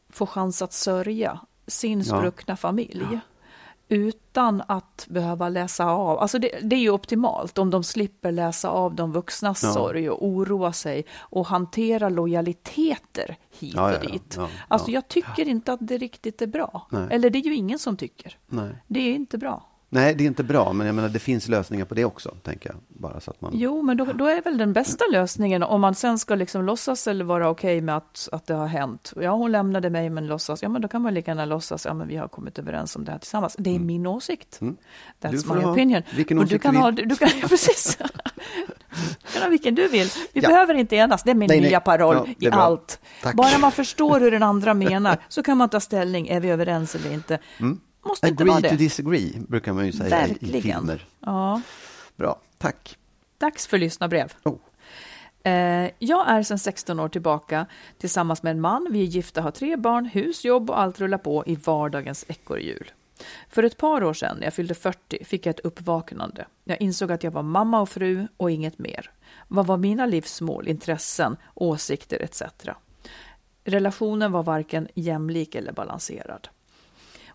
[0.10, 3.08] få chans att sörja sin spruckna familj.
[3.12, 3.20] Ja.
[3.90, 6.20] Utan att behöva läsa av.
[6.20, 9.74] Alltså det, det, är ju optimalt om de slipper läsa av de vuxnas ja.
[9.74, 14.38] sorg och oroa sig och hantera lojaliteter hit ja, och dit.
[14.68, 16.88] alltså jag tycker inte att det riktigt är bra.
[16.92, 17.08] Nej.
[17.12, 18.38] Eller det är ju ingen som tycker.
[18.48, 18.76] Nej.
[18.88, 19.66] Det är inte bra.
[19.90, 22.70] Nej, det är inte bra, men jag menar det finns lösningar på det också, tänker
[22.70, 22.78] jag.
[22.88, 23.52] Bara så att man...
[23.56, 27.08] Jo, men då, då är väl den bästa lösningen om man sen ska liksom låtsas
[27.08, 29.14] eller vara okej okay med att, att det har hänt.
[29.16, 30.64] Ja, hon lämnade mig, men låtsas.
[30.64, 31.86] Ja, men då kan man lika gärna låtsas.
[31.86, 33.56] Ja, men vi har kommit överens om det här tillsammans.
[33.60, 33.88] Det är mm.
[33.88, 34.62] min åsikt.
[34.62, 34.78] Mm.
[35.22, 36.02] That's my ha, opinion.
[36.16, 37.98] Vilken åsikt du kan du ha, du kan, ja, precis.
[39.24, 40.10] du kan ha vilken du vill.
[40.34, 40.50] Vi ja.
[40.50, 41.24] behöver inte enas.
[41.24, 43.00] Det är min nej, nya paroll ja, i allt.
[43.24, 43.36] Tack.
[43.36, 46.28] Bara man förstår hur den andra menar så kan man ta ställning.
[46.28, 47.40] Är vi överens eller inte?
[47.60, 48.68] Mm måste inte vara det.
[48.68, 50.56] Agree to disagree, brukar man ju säga Verkligen.
[50.56, 51.06] i filmer.
[51.20, 51.62] Ja.
[52.16, 52.98] Bra, tack.
[53.38, 54.34] Dags för lyssnarbrev.
[54.44, 54.58] Oh.
[55.44, 57.66] Eh, jag är sedan 16 år tillbaka
[57.98, 58.88] tillsammans med en man.
[58.92, 62.92] Vi är gifta, har tre barn, hus, jobb och allt rullar på i vardagens ekorrhjul.
[63.50, 66.46] För ett par år sedan, när jag fyllde 40, fick jag ett uppvaknande.
[66.64, 69.12] Jag insåg att jag var mamma och fru och inget mer.
[69.48, 72.42] Vad var mina livsmål, intressen, åsikter etc.
[73.64, 76.48] Relationen var varken jämlik eller balanserad.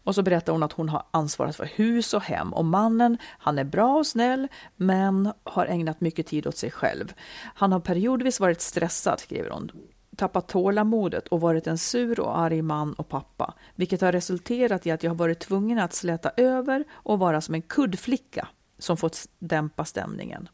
[0.04, 3.58] Och så berättar hon att hon har ansvarat för hus och hem och mannen, han
[3.58, 7.12] är bra och snäll men har ägnat mycket tid åt sig själv.
[7.54, 9.70] Han har periodvis varit stressad, skriver hon
[10.16, 14.90] tappat tålamodet och varit en sur och arg man och pappa, vilket har resulterat i
[14.90, 19.28] att jag har varit tvungen att släta över och vara som en kuddflicka som fått
[19.38, 20.48] dämpa stämningen.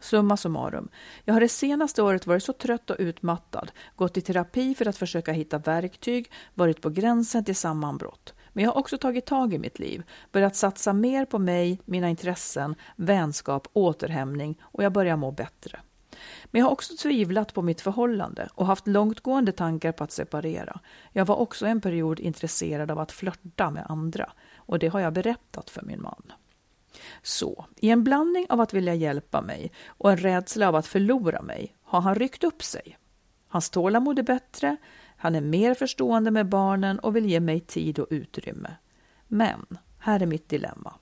[0.00, 0.88] Summa summarum,
[1.24, 4.96] jag har det senaste året varit så trött och utmattad, gått i terapi för att
[4.96, 8.34] försöka hitta verktyg, varit på gränsen till sammanbrott.
[8.52, 12.08] Men jag har också tagit tag i mitt liv, börjat satsa mer på mig, mina
[12.08, 15.80] intressen, vänskap, återhämtning och jag börjar må bättre.
[16.44, 20.80] Men jag har också tvivlat på mitt förhållande och haft långtgående tankar på att separera.
[21.12, 25.12] Jag var också en period intresserad av att flörta med andra och det har jag
[25.12, 26.32] berättat för min man.
[27.22, 31.42] Så, i en blandning av att vilja hjälpa mig och en rädsla av att förlora
[31.42, 32.98] mig har han ryckt upp sig.
[33.48, 34.76] Hans tålamod är bättre,
[35.22, 38.70] han är mer förstående med barnen och vill ge mig tid och utrymme.
[39.28, 39.66] Men
[39.98, 40.94] här är mitt dilemma.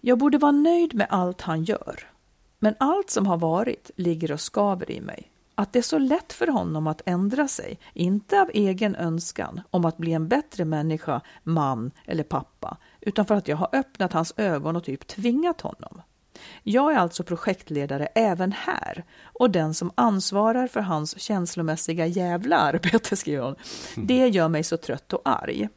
[0.00, 2.06] Jag borde vara nöjd med allt han gör.
[2.58, 5.30] Men allt som har varit ligger och skaver i mig.
[5.54, 9.84] Att det är så lätt för honom att ändra sig, inte av egen önskan om
[9.84, 14.34] att bli en bättre människa, man eller pappa, utan för att jag har öppnat hans
[14.36, 16.02] ögon och typ tvingat honom.
[16.62, 23.16] Jag är alltså projektledare även här och den som ansvarar för hans känslomässiga jävla arbete,
[23.16, 23.56] skriver hon.
[23.96, 25.68] Det gör mig så trött och arg.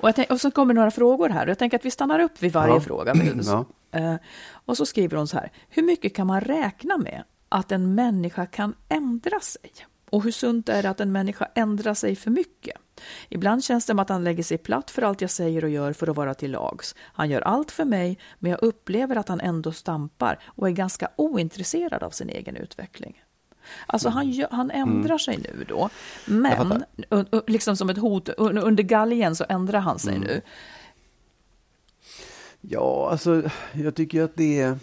[0.00, 2.52] Och, tänk, och så kommer några frågor här jag tänker att vi stannar upp vid
[2.52, 2.80] varje ja.
[2.80, 3.14] fråga.
[3.44, 3.64] Ja.
[3.96, 4.16] Uh,
[4.50, 8.46] och så skriver hon så här, hur mycket kan man räkna med att en människa
[8.46, 9.70] kan ändra sig?
[10.10, 12.76] Och hur sunt är det att en människa ändrar sig för mycket?
[13.28, 15.92] Ibland känns det som att han lägger sig platt för allt jag säger och gör
[15.92, 16.94] för att vara till lags.
[17.00, 21.10] Han gör allt för mig, men jag upplever att han ändå stampar och är ganska
[21.16, 23.22] ointresserad av sin egen utveckling.
[23.86, 25.18] Alltså han, han ändrar mm.
[25.18, 25.90] sig nu då,
[26.24, 26.84] men
[27.46, 30.28] liksom som ett hot, under galgen så ändrar han sig mm.
[30.28, 30.40] nu.
[32.60, 34.78] Ja, alltså jag tycker att det är,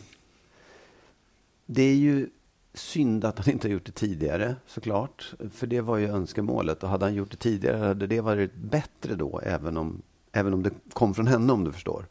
[1.65, 2.29] det är ju
[2.73, 5.33] Synd att han inte har gjort det tidigare såklart.
[5.53, 6.83] För det var ju önskemålet.
[6.83, 9.39] Och hade han gjort det tidigare hade det varit bättre då.
[9.43, 12.05] Även om, även om det kom från henne om du förstår.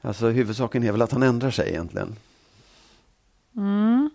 [0.00, 2.16] Alltså huvudsaken är väl att han ändrar sig egentligen.
[3.56, 4.10] Mm.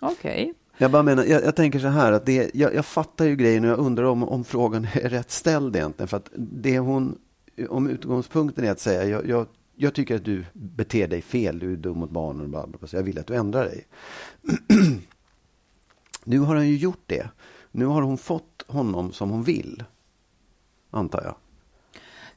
[0.00, 0.42] Okej.
[0.42, 0.54] Okay.
[0.78, 3.64] Jag bara menar, jag, jag, tänker så här att det, jag, jag fattar ju grejen
[3.64, 6.08] och jag undrar om, om frågan är rätt ställd egentligen.
[6.08, 7.18] För att det hon,
[7.68, 9.46] om utgångspunkten är att säga, jag, jag
[9.76, 12.50] jag tycker att du beter dig fel, du är dum mot barnen.
[12.50, 13.86] Bla bla bla, så jag vill att du ändrar dig.
[16.24, 17.28] nu har han ju gjort det.
[17.70, 19.84] Nu har hon fått honom som hon vill.
[20.90, 21.36] Antar jag.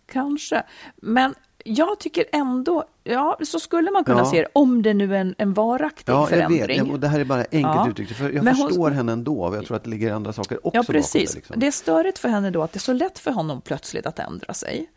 [0.06, 0.64] Kanske.
[0.96, 4.26] Men jag tycker ändå, ja, så skulle man kunna ja.
[4.26, 6.60] se det, om det nu är en, en varaktig ja, förändring.
[6.60, 6.78] Jag vet.
[6.78, 7.90] Ja, och det här är bara enkelt ja.
[7.90, 8.16] uttryckt.
[8.16, 8.94] För jag Men förstår hon...
[8.94, 11.32] henne ändå, och jag tror att det ligger andra saker också Ja, precis.
[11.32, 11.60] Det, liksom.
[11.60, 14.20] det är störigt för henne då att det är så lätt för honom plötsligt att
[14.20, 14.90] ändra sig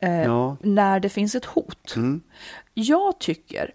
[0.00, 0.56] eh, ja.
[0.60, 1.96] när det finns ett hot.
[1.96, 2.20] Mm.
[2.74, 3.74] Jag tycker,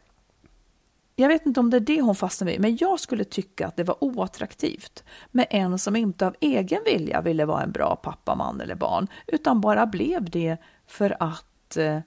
[1.15, 3.75] jag vet inte om det är det hon fastnar vid, men jag skulle tycka att
[3.75, 8.35] det var oattraktivt med en som inte av egen vilja ville vara en bra pappa,
[8.35, 10.57] man eller barn, utan bara blev det
[10.87, 11.99] för att eh,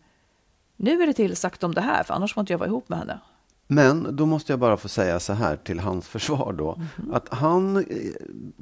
[0.76, 2.98] nu är det tillsagt om det här, för annars får inte jag vara ihop med
[2.98, 3.20] henne.
[3.66, 6.76] Men då måste jag bara få säga så här till hans försvar då.
[6.76, 7.14] Mhm.
[7.14, 7.82] Att han eh,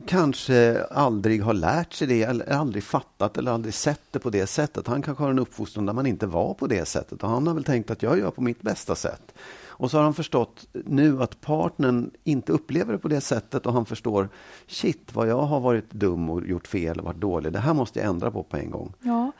[0.06, 4.46] kanske aldrig har lärt sig det, eller aldrig fattat eller aldrig sett det på det
[4.46, 4.86] sättet.
[4.86, 7.22] Han kanske har en uppfostran där man inte var på det sättet.
[7.22, 9.34] Och han har väl tänkt att jag gör på mitt bästa sätt.
[9.76, 13.72] Och så har han förstått nu att partnern inte upplever det på det sättet och
[13.72, 14.28] han förstår
[14.66, 17.52] shit vad jag har varit dum och gjort fel och varit dålig.
[17.52, 18.92] Det här måste jag ändra på på en gång.
[19.00, 19.32] Ja,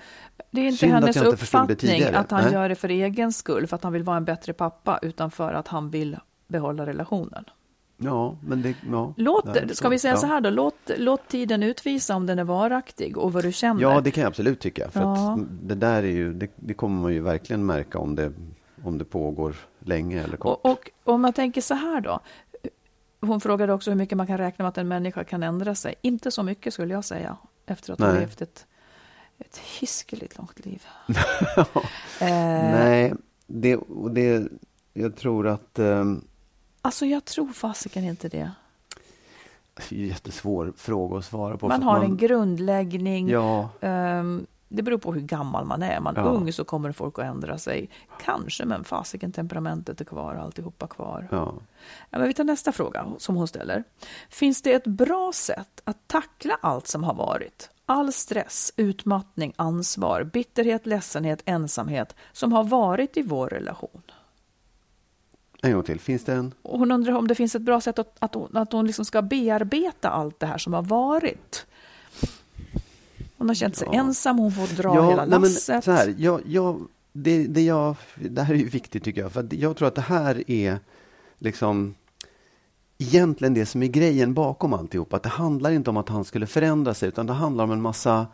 [0.54, 2.52] det är inte Synd att hennes det uppfattning att han Nej.
[2.52, 5.52] gör det för egen skull, för att han vill vara en bättre pappa, utan för
[5.52, 6.16] att han vill
[6.48, 7.44] behålla relationen.
[7.96, 8.74] Ja, men det...
[8.90, 10.16] Ja, Låt, Nej, ska vi säga ja.
[10.20, 13.82] så här då, låt, låt tiden utvisa om den är varaktig och vad du känner.
[13.82, 14.90] Ja, det kan jag absolut tycka.
[14.90, 15.32] För Ja.
[15.32, 18.32] att det där är ju, det, det kommer man ju verkligen märka om det,
[18.84, 20.60] om det pågår länge eller kort.
[20.62, 22.20] och, och om man tänker så här då.
[23.20, 25.94] Hon frågade också hur mycket man kan räkna med att en människa kan ändra sig.
[26.00, 27.36] Inte så mycket skulle jag säga,
[27.66, 28.66] efter att ha levt ett,
[29.38, 30.83] ett hiskeligt långt liv.
[32.20, 32.29] eh,
[32.70, 33.14] Nej,
[33.47, 34.49] det, och det,
[34.92, 35.79] jag tror att...
[35.79, 36.25] ehm,
[36.83, 38.51] Alltså jag tror fasiken inte det.
[39.88, 41.68] jättesvår fråga att svara på.
[41.68, 43.29] Man har att en grundläggning.
[43.29, 45.90] Ja, Ehm, det beror på hur gammal man är.
[45.96, 46.22] Är man Ja.
[46.22, 47.90] ung så kommer folk att ändra sig.
[48.24, 51.28] Kanske, men fasiken temperamentet är kvar, alltihopa kvar.
[51.30, 51.54] ja.
[52.10, 53.84] Ja, men vi tar nästa fråga som hon ställer.
[54.28, 57.70] Finns det ett bra sätt att tackla allt som har varit?
[57.87, 64.02] All stress, utmattning, ansvar, bitterhet, ledsenhet, ensamhet som har varit i vår relation.
[65.62, 66.00] En gång till.
[66.00, 66.54] Finns det en?
[66.62, 69.22] Hon undrar om det finns ett bra sätt att, att hon, att hon liksom ska
[69.22, 71.66] bearbeta allt det här som har varit.
[73.37, 73.99] Hon har känt sig Ja.
[73.99, 75.85] ensam, hon får dra hela nej, men lasset.
[75.85, 76.81] så här, jag, jag,
[77.12, 79.33] det, det, jag, det här är ju viktigt tycker jag.
[79.33, 80.79] För jag tror att det här är
[81.38, 81.94] liksom
[82.99, 85.12] egentligen det som är grejen bakom alltihop.
[85.12, 87.83] Att det handlar inte om att han skulle förändra sig utan det handlar om en
[87.83, 88.27] massa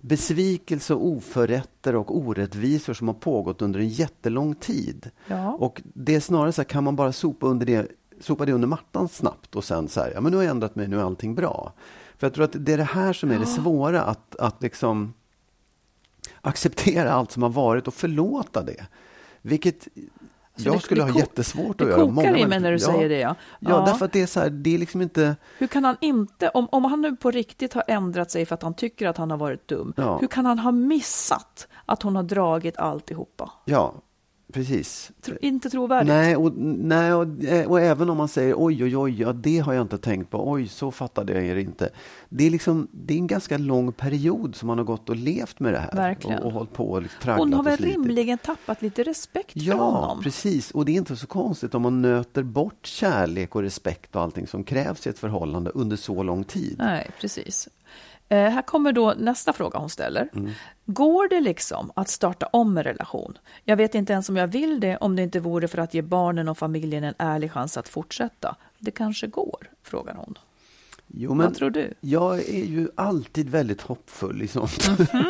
[0.00, 5.10] besvikelse oförrätter och orättvisor som har pågått under en jättelång tid.
[5.26, 5.52] Ja.
[5.52, 7.88] Och det är snarare så här, kan man bara sopa, under det,
[8.20, 10.76] sopa det under mattan snabbt och sen så här, ja men nu har jag ändrat
[10.76, 11.72] mig, nu är allting bra.
[12.18, 15.14] För jag tror att det är det här som är det svåra, att, att liksom
[16.40, 18.86] acceptera allt som har varit och förlåta det.
[19.42, 19.88] Vilket Så
[20.68, 21.94] jag det- skulle det ha jättesvårt att Det göra.
[22.00, 23.18] kokar Många i mig när du ja, säger det.
[23.18, 23.34] Ja.
[23.60, 25.36] Ja, därför att det är så här, det är liksom inte...
[25.58, 28.62] Hur kan han inte, om, om han nu på riktigt har ändrat sig för att
[28.62, 30.18] han tycker att han har varit dum, Ja.
[30.18, 33.52] hur kan han ha missat att hon har dragit alltihopa?
[33.64, 33.94] Ja,
[34.56, 35.10] precis.
[35.22, 36.08] Tro, inte trovärdigt.
[36.08, 39.58] Nej, och, nej och, eh, och även om man säger oj, oj, oj, ja, det
[39.58, 40.50] har jag inte tänkt på.
[40.50, 41.88] Oj, så fattade jag er inte.
[42.28, 45.60] Det är, liksom, det är en ganska lång period som man har gått och levt
[45.60, 45.90] med det här.
[45.92, 46.38] Verkligen.
[46.38, 49.60] Och, och hållit på och liksom tragglat Hon har väl rimligen tappat lite respekt för
[49.60, 50.22] Ja, honom?
[50.22, 50.70] precis.
[50.70, 54.46] Och det är inte så konstigt om man nöter bort kärlek och respekt och allting
[54.46, 56.74] som krävs i ett förhållande under så lång tid.
[56.78, 57.68] Nej, precis.
[58.28, 60.28] Eh, här kommer då nästa fråga hon ställer.
[60.34, 60.50] Mm.
[60.86, 63.38] Går det liksom att starta om en relation?
[63.64, 66.02] Jag vet inte ens om jag vill det om det inte vore för att ge
[66.02, 68.56] barnen och familjen en ärlig chans att fortsätta.
[68.78, 70.38] Det kanske går, frågar hon.
[71.06, 71.94] Jo, men Vad tror du?
[72.00, 74.88] Jag är ju alltid väldigt hoppfull i sånt.
[75.12, 75.24] Mhm.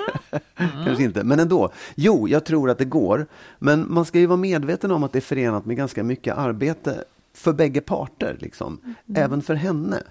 [0.84, 1.72] Kanske inte, men ändå.
[1.94, 3.26] Jo, jag tror att det går.
[3.58, 7.04] Men man ska ju vara medveten om att det är förenat med ganska mycket arbete
[7.36, 8.80] för bägge parter, liksom.
[8.84, 8.96] Mm.
[9.24, 10.02] även för henne.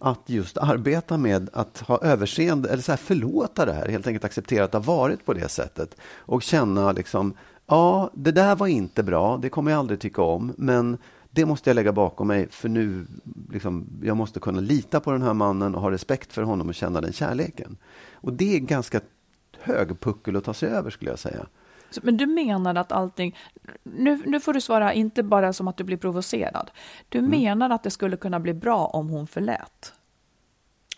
[0.00, 4.24] Att just arbeta med att ha överseende, eller så här, förlåta det här, helt enkelt
[4.24, 5.96] acceptera att det har varit på det sättet.
[6.16, 7.34] Och känna liksom,
[7.66, 10.98] ja, det där var inte bra, det kommer jag aldrig tycka om, men
[11.30, 13.06] det måste jag lägga bakom mig för nu,
[13.52, 16.74] liksom, jag måste kunna lita på den här mannen och ha respekt för honom och
[16.74, 17.76] känna den kärleken.
[18.12, 19.00] Och det är ganska
[19.58, 21.46] hög puckel att ta sig över skulle jag säga.
[22.02, 23.36] Men du menar att allting...
[23.82, 26.70] Nu, nu får du svara inte bara som att du blir provocerad.
[27.08, 27.30] Du Mm.
[27.30, 29.92] menar att det skulle kunna bli bra om hon förlät?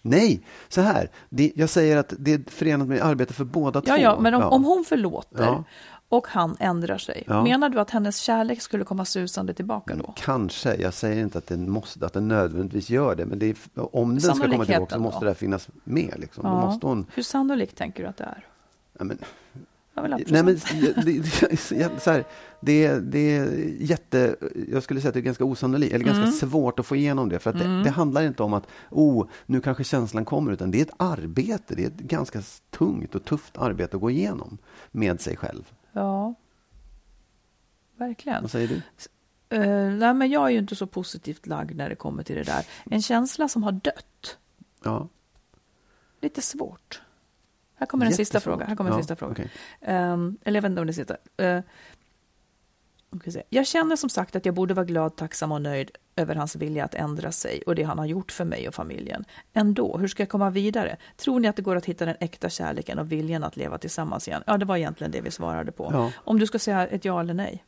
[0.02, 3.94] Nej, så här, det, jag säger att det är förenat med arbete för båda Ja,
[3.96, 4.02] två.
[4.02, 5.64] ja, men om, om hon förlåter Ja.
[6.08, 7.42] och han ändrar sig, Ja.
[7.44, 10.14] menar du att hennes kärlek skulle komma susande tillbaka då?
[10.16, 13.56] Kanske, jag säger inte att den, måste, att den nödvändigtvis gör det, men det är,
[13.96, 15.28] om den ska komma tillbaka så måste då?
[15.28, 16.14] det finnas med.
[16.16, 16.46] Liksom.
[16.46, 16.78] Ja.
[16.82, 18.46] hon, Hur sannolikt tänker du att det är?
[18.98, 19.18] ja, men,
[20.02, 20.58] Nej, men,
[21.04, 21.56] det, det,
[22.00, 22.24] så här,
[22.60, 23.46] det, det är
[23.80, 24.36] jätte,
[24.72, 26.32] jag skulle säga att det är ganska osannolikt, eller ganska Mm.
[26.34, 27.38] svårt att få igenom det.
[27.38, 30.78] För att det, det handlar inte om att, oh, nu kanske känslan kommer, utan det
[30.78, 31.74] är ett arbete.
[31.74, 34.58] Det är ett ganska tungt och tufft arbete att gå igenom
[34.90, 35.72] med sig själv.
[35.92, 36.34] Ja,
[37.96, 38.42] verkligen.
[38.42, 38.82] Vad säger du?
[39.56, 42.42] Eh, nej, men jag är ju inte så positivt lagd när det kommer till det
[42.42, 42.66] där.
[42.84, 44.36] En känsla som har dött,
[44.84, 45.08] Ja,
[46.20, 47.02] lite svårt.
[47.78, 48.64] Här kommer en sista fråga.
[48.64, 49.32] Här kommer en Ja, sista fråga.
[49.32, 49.50] okej.
[49.80, 51.16] Ehm, eller jag vet inte om det är sista.
[51.42, 51.60] Uh,
[53.48, 56.84] jag känner som sagt att jag borde vara glad, tacksam och nöjd över hans vilja
[56.84, 59.24] att ändra sig och det han har gjort för mig och familjen.
[59.52, 60.96] Ändå, hur ska jag komma vidare?
[61.16, 64.28] Tror ni att det går att hitta den äkta kärleken och viljan att leva tillsammans
[64.28, 64.42] igen?
[64.46, 65.90] Ja, det var egentligen det vi svarade på.
[65.92, 66.12] Ja.
[66.16, 67.64] Om du ska säga ett ja eller nej.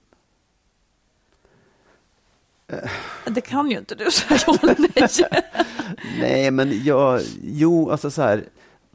[3.26, 5.08] Det kan ju inte du säga ja eller nej.
[6.20, 8.44] Nej, men jag, jo, alltså så här,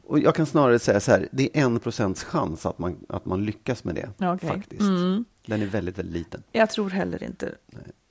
[0.06, 3.24] och jag kan snarare säga så här, det är en procents chans att man, att
[3.26, 4.48] man lyckas med det, Okej.
[4.48, 4.80] faktiskt.
[4.80, 5.24] Mm.
[5.46, 6.42] Den är väldigt, väldigt liten.
[6.52, 7.54] Jag tror heller inte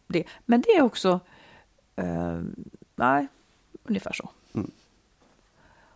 [0.08, 0.24] det.
[0.46, 1.20] Men det är också,
[1.96, 2.42] eh,
[2.96, 3.28] nej,
[3.84, 4.30] ungefär så.
[4.54, 4.72] Mm.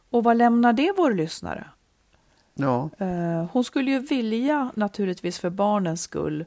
[0.10, 1.68] Och vad lämnar det vår lyssnare?
[2.54, 6.46] Ja, Eh, hon skulle ju vilja naturligtvis för barnens skull.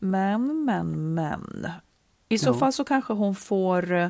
[0.00, 1.68] Men, men, men.
[2.28, 2.54] I så Ja.
[2.54, 4.08] fall så kanske hon får eh,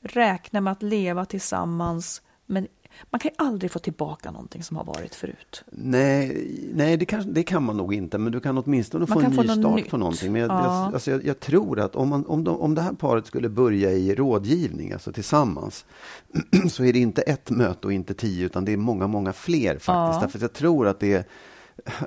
[0.00, 2.22] räkna med att leva tillsammans.
[2.46, 2.66] Men
[3.10, 5.64] man kan ju aldrig få tillbaka någonting som har varit förut.
[5.70, 9.18] nej, nej det, kan, det kan man nog inte, men du kan åtminstone Man få
[9.18, 9.90] en kan ny få något start nytt.
[9.90, 10.32] på någonting.
[10.32, 10.64] Men jag, Ja.
[10.84, 13.48] jag, alltså jag, jag tror att om, man, om, de, om det här paret skulle
[13.48, 15.84] börja i rådgivning, alltså tillsammans,
[16.70, 19.70] så är det inte ett möte och inte tio, utan det är många, många fler
[19.72, 19.88] faktiskt.
[19.88, 20.18] Ja.
[20.20, 21.24] Därför att jag tror att det är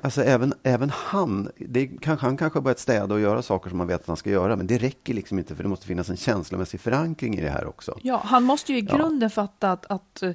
[0.02, 3.78] Alltså även, även han, det kanske, han kanske har börjat städa och göra saker som
[3.78, 6.10] man vet att han ska göra, men det räcker liksom inte för det måste finnas
[6.10, 7.98] en känslomässig förankring i det här också.
[8.02, 8.96] Ja, han måste ju i Ja.
[8.96, 10.30] grunden fatta att, att eh,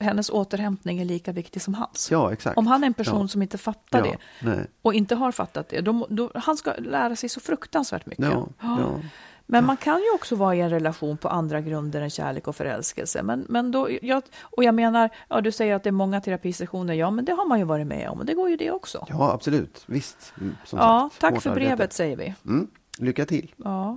[0.00, 2.10] hennes återhämtning är lika viktig som hans.
[2.10, 2.58] Ja, exakt.
[2.58, 3.28] Om han är en person Ja.
[3.28, 4.16] som inte fattar ja, det
[4.50, 4.66] Nej.
[4.82, 8.24] och inte har fattat det, då, då, han ska lära sig så fruktansvärt mycket.
[8.24, 9.00] Ja, ja.
[9.46, 12.56] Men man kan ju också vara i en relation på andra grunder än kärlek och
[12.56, 13.22] förälskelse.
[13.22, 16.94] Men, men då, jag, och jag menar, ja, du säger att det är många terapisessioner,
[16.94, 19.06] ja men det har man ju varit med om och det går ju det också.
[19.08, 19.82] ja absolut.
[19.86, 20.32] Visst.
[20.40, 21.66] Mm, Som Ja, sagt, tack för arbete.
[21.66, 22.34] brevet säger vi.
[22.46, 22.68] Mm.
[22.98, 23.54] Lycka till.
[23.56, 23.96] Ja.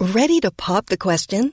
[0.00, 1.52] Ready to pop the question?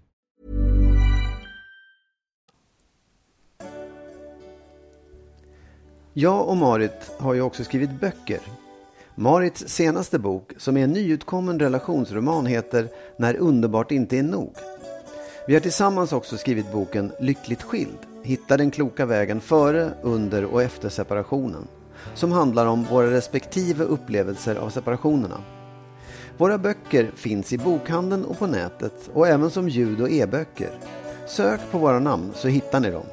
[6.13, 8.39] Jag och Marit har ju också skrivit böcker.
[9.15, 14.55] Marits senaste bok, som är en nyutkommen relationsroman, heter När underbart inte är nog.
[15.47, 17.97] Vi har tillsammans också skrivit boken Lyckligt skild.
[18.23, 21.67] Hitta den kloka vägen före, under och efter separationen.
[22.13, 25.37] Som handlar om våra respektive upplevelser av separationerna.
[26.37, 30.71] Våra böcker finns i bokhandeln och på nätet och även som ljud och e-böcker.
[31.27, 33.05] Sök på våra namn så hittar ni dem.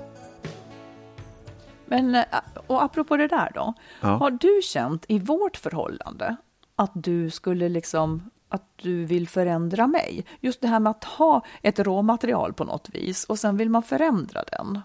[1.88, 2.24] Men, eh,
[2.66, 3.74] och apropå det där då.
[4.00, 4.08] Ja.
[4.08, 6.36] Har du känt i vårt förhållande
[6.76, 10.24] att du skulle liksom att du vill förändra mig?
[10.40, 13.82] Just det här med att ha ett råmaterial på något vis och sen vill man
[13.82, 14.80] förändra den.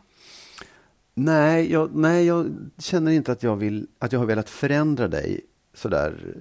[1.14, 5.42] Nej jag, nej, jag känner inte att jag, vill, att jag har velat förändra dig
[5.74, 6.36] sådär,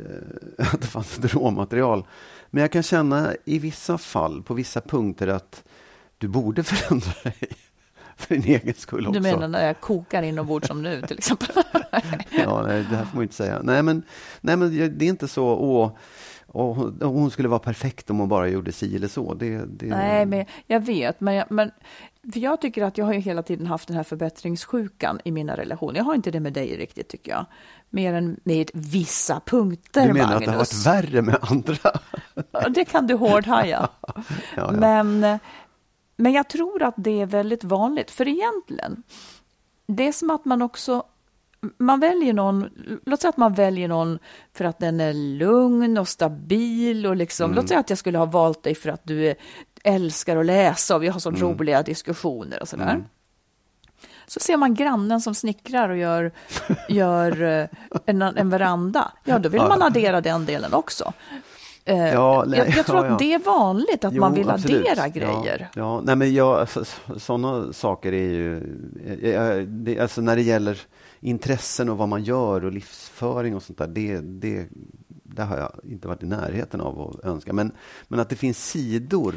[0.59, 2.07] eh, att det fanns ett råmaterial.
[2.51, 5.65] Men jag kan känna i vissa fall, på vissa punkter, att
[6.19, 7.49] du borde förändra dig.
[8.27, 9.21] För din egen skull också.
[9.21, 11.49] Du menar när jag kokar inombords som nu till exempel?
[12.31, 13.61] Ja, nej, det här får man inte säga.
[13.63, 14.03] Nej, men,
[14.41, 15.93] nej, men det är inte så, åh,
[16.47, 19.35] åh, hon- skulle vara perfekt om hon bara gjorde si eller så.
[19.35, 21.71] Det, det, Nej, men jag vet, men, jag, men
[22.33, 25.57] för jag tycker att jag har ju hela tiden haft den här förbättringssjukan i mina
[25.57, 25.97] relationer.
[25.97, 27.47] Jag har inte det med dig riktigt tycker jag.
[27.91, 30.37] Mer än med vissa punkter, Du menar Magnus.
[30.37, 31.91] att det har varit värre med andra?
[32.71, 33.89] Det kan du hårdhaja.
[34.17, 34.23] Ja,
[34.57, 34.71] ja.
[34.73, 35.39] Men,
[36.17, 39.03] men jag tror att det är väldigt vanligt, för egentligen,
[39.87, 41.05] det är som att man också
[41.79, 42.69] man väljer någon,
[43.07, 44.19] låt säga att man väljer någon
[44.53, 47.57] för att den är lugn och stabil och liksom, Mm.
[47.57, 49.35] låt säga att jag skulle ha valt dig för att du är,
[49.85, 51.41] älskar att läsa och vi har så Mm.
[51.41, 53.05] roliga diskussioner och sådär.
[54.27, 56.33] Så ser man grannen som snickrar och gör,
[56.89, 57.67] gör eh,
[58.07, 61.13] en, en veranda, ja då vill man addera den delen också.
[61.85, 63.13] Eh, Ja, nej, jag, jag tror ja, ja.
[63.13, 64.87] att det är vanligt att Jo, man vill absolut.
[64.91, 65.69] addera grejer.
[65.75, 66.01] Ja.
[66.05, 66.85] Nej, men jag, alltså,
[67.19, 68.57] sådana saker är ju...
[69.33, 70.79] eh, Det, alltså när det gäller
[71.21, 74.67] intressen och vad man gör och livsföring och sånt där, det, det,
[75.09, 77.53] det har jag inte varit i närheten av att önska.
[77.53, 77.73] Men,
[78.09, 79.35] men att det finns sidor.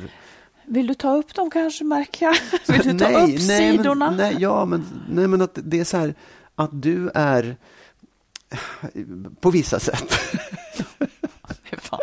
[0.66, 2.36] Vill du ta upp dem kanske, märker jag?
[2.84, 4.06] Vill du ta upp nej, sidorna?
[4.10, 6.14] Men, nej, ja, men, nej, men att det är så här
[6.56, 7.56] att du är
[9.40, 10.14] på vissa sätt.
[11.82, 12.00] Fan.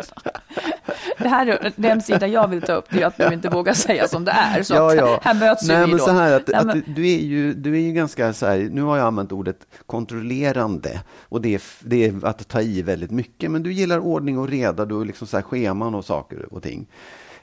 [1.17, 3.73] Det här är den sida jag vill ta upp, det är att du inte vågar
[3.73, 4.63] säga som det är.
[4.63, 6.05] Så att här möts Nej, ju vi men då.
[6.05, 8.45] så här att, Nej, att men- du, du, är ju, du är ju ganska så
[8.45, 12.81] här, nu har jag använt ordet kontrollerande och det är, det är att ta i
[12.81, 16.53] väldigt mycket, men du gillar ordning och reda, du liksom så här scheman och saker
[16.53, 16.87] och ting.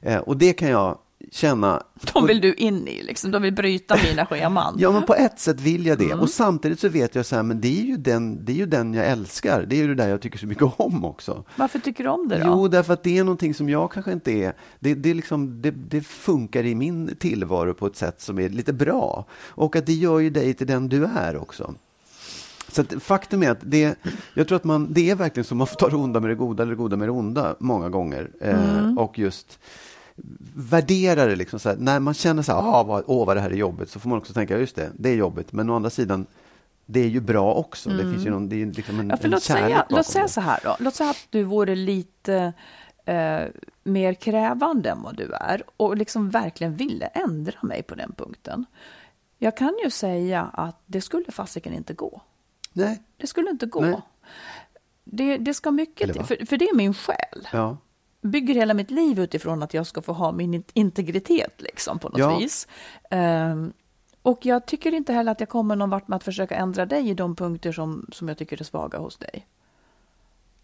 [0.01, 0.99] Eh, och det kan jag
[1.31, 1.83] känna.
[2.13, 3.31] De vill du in i, liksom.
[3.31, 4.77] de vill bryta mina scheman.
[4.79, 6.05] Ja, men på ett sätt vill jag det.
[6.05, 6.21] Mm.
[6.21, 8.67] Och samtidigt så vet jag så här, men det är ju den, det är ju
[8.67, 9.67] den jag älskar.
[9.69, 11.45] Det är ju det där jag tycker så mycket om också.
[11.57, 12.45] Varför tycker du om det då?
[12.47, 14.53] Jo, därför att det är någonting som jag kanske inte är...
[14.79, 18.73] Det, det, liksom, det, det funkar i min tillvaro på ett sätt som är lite
[18.73, 19.25] bra.
[19.49, 21.75] Och att det gör ju dig till den du är också.
[22.69, 23.99] Så att faktum är att det,
[24.35, 26.35] jag tror att man, det är verkligen som man får ta det onda med det
[26.35, 28.31] goda eller det goda med det onda många gånger.
[28.41, 29.59] Eh, och just
[30.55, 33.41] värdera det liksom så här, när man känner så här, ah, vad, åh vad det
[33.41, 35.77] här är jobbigt, så får man också tänka, just det, det är jobbigt, men å
[35.77, 36.27] andra sidan,
[36.87, 37.91] det är ju bra också.
[37.91, 40.29] Det finns ju någon, det är liksom en, Ja, för en låt, säga, låt säga
[40.29, 40.77] så här då.
[40.81, 42.53] Låt säga att du vore lite
[43.05, 43.41] eh,
[43.83, 48.65] mer krävande än vad du är och liksom verkligen ville ändra mig på den punkten.
[49.39, 52.23] Jag kan ju säga att det skulle fasiken inte gå.
[52.73, 53.81] Nej, Det skulle inte gå.
[53.81, 54.01] Nej.
[55.05, 57.49] Det, det ska mycket till, för, för det är min själ.
[57.53, 57.77] ja.
[58.21, 62.19] Bygger hela mitt liv utifrån att jag ska få ha min integritet liksom, på något
[62.19, 62.39] Ja.
[62.39, 62.69] vis.
[63.11, 63.73] Ehm,
[64.23, 67.09] och jag tycker inte heller att jag kommer någon vart med att försöka ändra dig
[67.09, 69.47] i de punkter som, som jag tycker är svaga hos dig.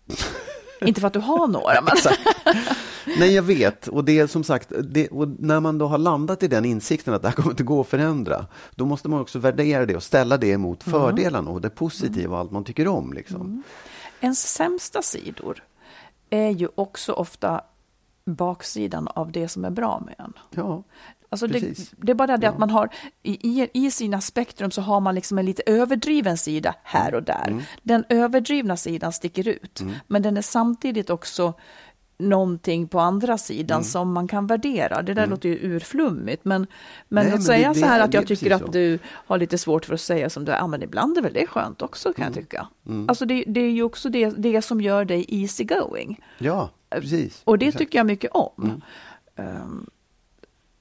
[0.81, 1.95] inte för att du har några, men...
[3.19, 3.89] Nej, jag vet.
[3.89, 7.23] Och det är som sagt, det, när man då har landat i den insikten att
[7.23, 10.37] det här kommer inte gå att förändra, då måste man också värdera det och ställa
[10.37, 13.13] det emot fördelarna och det positiva och allt man tycker om.
[13.13, 13.63] Liksom.
[14.21, 15.63] Ens sämsta sidor
[16.31, 17.61] är ju också ofta
[18.25, 20.33] baksidan av det som är bra med en.
[20.51, 20.83] Ja,
[21.29, 21.93] Alltså det, Precis.
[21.97, 22.89] det är bara det att man har
[23.23, 27.49] i, i, sina spektrum så har man liksom en lite överdriven sida här och där.
[27.49, 27.63] Mm.
[27.83, 31.55] Den överdrivna sidan sticker ut, men den är samtidigt också
[32.19, 33.85] någonting på andra sidan Mm.
[33.85, 35.03] som man kan värdera.
[35.03, 36.67] Det där låter ju urflummigt, men,
[37.09, 38.71] men Nej, att men säga det- så här att det är jag tycker att så.
[38.71, 41.33] du har lite svårt för att säga som du är, ja men ibland är väl
[41.33, 42.35] det skönt också kan Mm.
[42.37, 42.67] jag tycka.
[43.09, 46.21] Alltså det, det är ju också det, det som gör dig easy going.
[46.39, 47.43] ja precis.
[47.45, 47.79] Och det Exakt.
[47.79, 48.83] tycker jag mycket om.
[49.37, 49.87] Ehm,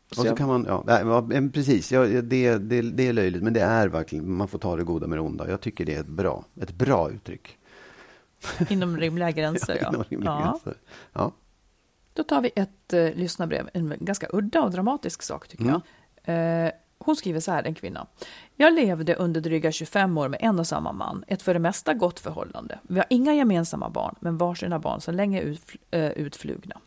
[0.10, 3.62] Och så jag- kan man, ja, precis, ja, det, det, det är löjligt, men det
[3.62, 5.50] är verkligen, man får ta det goda med det onda.
[5.50, 7.58] Jag tycker det är ett bra, ett bra uttryck.
[8.70, 9.90] Inom rimliga gränser, ja.
[9.90, 10.42] Inom rimliga ja.
[10.44, 10.74] gränser.
[11.14, 11.32] Ja.
[12.14, 15.82] Då tar vi ett eh, lyssnarbrev, en ganska udda och dramatisk sak tycker Mm.
[16.26, 16.66] jag.
[16.66, 18.08] Eh, hon skriver så här, en kvinna.
[18.56, 21.94] Jag levde under dryga 25 år med en och samma man, ett för det mesta
[21.94, 22.80] gott förhållande.
[22.84, 26.80] Vi har inga gemensamma barn, men varsina barn sedan länge utfl- eh, utflugna.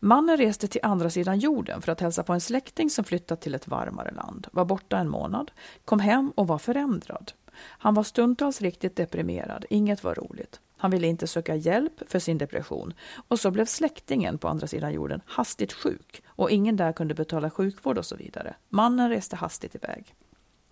[0.00, 3.54] Mannen reste till andra sidan jorden för att hälsa på en släkting som flyttat till
[3.54, 4.46] ett varmare land.
[4.52, 5.50] Var borta en månad,
[5.84, 7.32] kom hem och var förändrad.
[7.54, 10.60] Han var stundtals riktigt deprimerad, inget var roligt.
[10.82, 12.94] Han ville inte söka hjälp för sin depression
[13.28, 17.50] och så blev släktingen på andra sidan jorden hastigt sjuk och ingen där kunde betala
[17.50, 18.54] sjukvård och så vidare.
[18.68, 20.14] Mannen reste hastigt iväg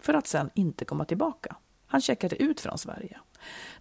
[0.00, 1.56] för att sen inte komma tillbaka.
[1.86, 3.20] Han checkade ut från Sverige.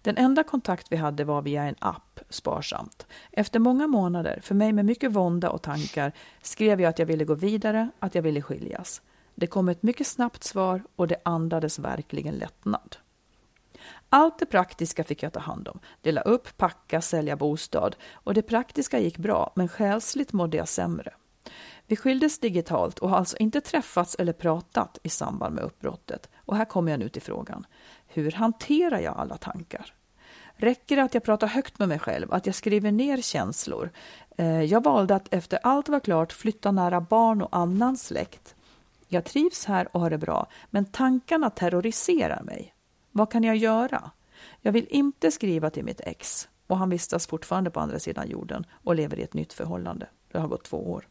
[0.02, 3.06] Den enda kontakt vi hade var via en app, sparsamt.
[3.32, 6.12] Efter många månader, för mig med mycket vånda och tankar,
[6.42, 9.02] skrev jag att jag ville gå vidare, att jag ville skiljas.
[9.34, 12.96] Det kom ett mycket snabbt svar och det andades verkligen lättnad.
[14.12, 15.80] Allt det praktiska fick jag ta hand om.
[16.00, 17.96] Dela upp, packa, sälja bostad.
[18.12, 21.14] Och det praktiska gick bra, men själsligt mådde jag sämre.
[21.86, 26.28] Vi skildes digitalt och har alltså inte träffats eller pratat i samband med uppbrottet.
[26.36, 27.66] Och här kommer jag nu till frågan.
[28.06, 29.94] Hur hanterar jag alla tankar?
[30.56, 33.90] Räcker det att jag pratar högt med mig själv, att jag skriver ner känslor?
[34.36, 38.54] Eh, jag valde att efter allt var klart flytta nära barn och annan släkt.
[39.08, 42.74] Jag trivs här och har det bra, men tankarna terroriserar mig.
[43.12, 44.10] Vad kan jag göra?
[44.60, 48.66] Jag vill inte skriva till mitt ex och han vistas fortfarande på andra sidan jorden
[48.84, 50.06] och lever i ett nytt förhållande.
[50.32, 51.06] Det har gått två år.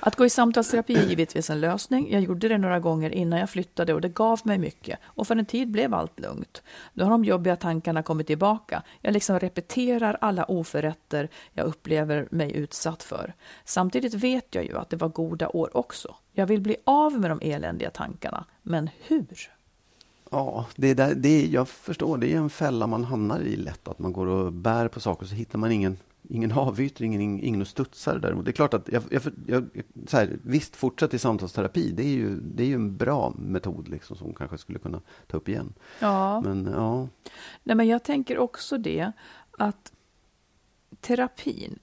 [0.00, 2.12] Att gå i samtalsterapi är givetvis en lösning.
[2.12, 4.98] Jag gjorde det några gånger innan jag flyttade och det gav mig mycket.
[5.04, 6.62] Och för en tid blev allt lugnt.
[6.92, 8.82] Nu har de jobbiga tankarna kommit tillbaka.
[9.00, 13.34] Jag liksom repeterar alla oförrätter jag upplever mig utsatt för.
[13.64, 16.16] Samtidigt vet jag ju att det var goda år också.
[16.32, 18.44] Jag vill bli av med de eländiga tankarna.
[18.62, 19.52] Men hur?
[20.32, 23.56] Ja, det är där, det är, jag förstår, det är en fälla man hamnar i
[23.56, 23.88] lätt.
[23.88, 25.96] Att man går och bär på saker så hittar man ingen
[26.28, 28.44] ingen avyttring, ingen, ingen att studsa däremot.
[28.44, 29.68] Det är klart att jag, jag, jag,
[30.06, 31.90] så här, visst, fortsätt i samtalsterapi.
[31.90, 35.36] Det är ju, det är ju en bra metod liksom, som kanske skulle kunna ta
[35.36, 35.74] upp igen.
[35.98, 36.40] Ja.
[36.40, 37.08] Men, ja.
[37.62, 39.12] Nej, men jag tänker också det
[39.58, 39.92] att
[41.00, 41.78] terapin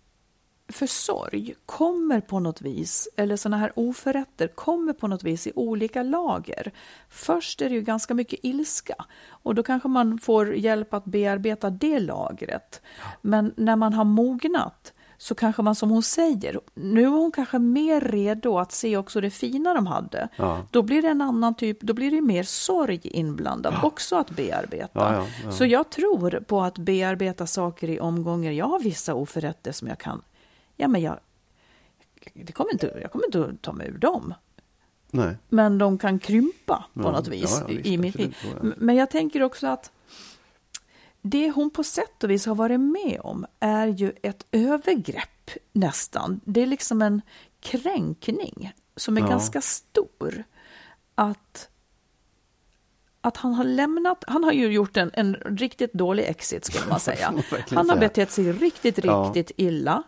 [0.70, 5.52] för sorg kommer på något vis, eller sådana här oförrätter kommer på något vis i
[5.56, 6.72] olika lager.
[7.10, 8.96] Först är det ju ganska mycket ilska
[9.30, 12.82] och då kanske man får hjälp att bearbeta det lagret.
[13.22, 17.60] Men när man har mognat så kanske man som hon säger, nu är hon kanske
[17.60, 20.30] mer redo att se också det fina de hade.
[20.36, 20.62] Ja.
[20.72, 24.90] Då blir det en annan typ, då blir det mer sorg inblandad också att bearbeta.
[24.94, 25.52] Ja, ja, ja.
[25.52, 28.52] Så jag tror på att bearbeta saker i omgångar.
[28.52, 30.22] Jag har vissa oförrätter som jag kan,
[30.80, 31.20] ja men jag,
[32.34, 34.34] det kommer inte, jag kommer inte att ta mig ur dem.
[35.12, 35.38] Nej.
[35.50, 38.36] Men de kan krympa på Ja, något vis ja, ja, i mitt liv.
[38.78, 39.92] Men jag tänker också att
[41.22, 46.42] det hon på sätt och vis har varit med om är ju ett övergrepp nästan.
[46.44, 47.22] Det är liksom en
[47.60, 50.44] kränkning som är ganska stor.
[51.16, 51.70] Att,
[53.22, 57.00] att han har lämnat, han har ju gjort en, en riktigt dålig exit skulle man
[57.10, 57.32] säga.
[57.32, 60.04] man Han har betett sig riktigt, riktigt illa.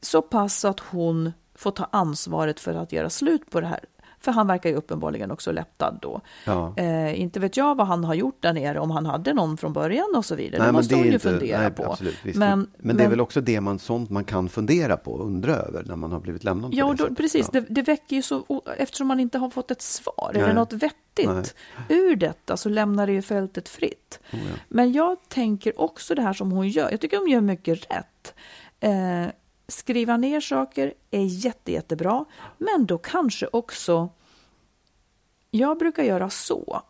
[0.00, 3.80] Så pass att hon får ta ansvaret för att göra slut på det här.
[4.20, 6.20] För han verkar ju uppenbarligen också lättad då.
[6.44, 6.74] Ja.
[6.76, 9.72] Eh, inte vet jag vad han har gjort där nere, om han hade någon från
[9.72, 10.58] början och så vidare.
[10.60, 11.84] det men måste är hon ju inte- fundera nej, på.
[11.92, 12.38] Absolut, visst.
[12.38, 15.52] Men, Men, det är väl också det man, sånt man kan fundera på och undra
[15.56, 17.50] över när man har blivit lämnad Ja, det då, precis.
[17.52, 17.60] Ja.
[17.60, 20.54] Det, det väcker ju så, eftersom man inte har fått ett svar eller Nej.
[20.54, 21.44] något vettigt Nej.
[21.88, 24.20] ur detta så lämnar det ju fältet fritt.
[24.32, 24.54] Oh, ja.
[24.68, 26.90] Men jag tänker också det här som hon gör.
[26.90, 28.34] Jag tycker hon gör mycket rätt.
[28.80, 29.26] Eh,
[29.68, 32.24] skriva ner saker är jätte, jättebra,
[32.58, 34.08] men då kanske också...
[35.50, 36.82] Jag brukar göra så.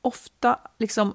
[0.00, 1.14] Ofta, liksom,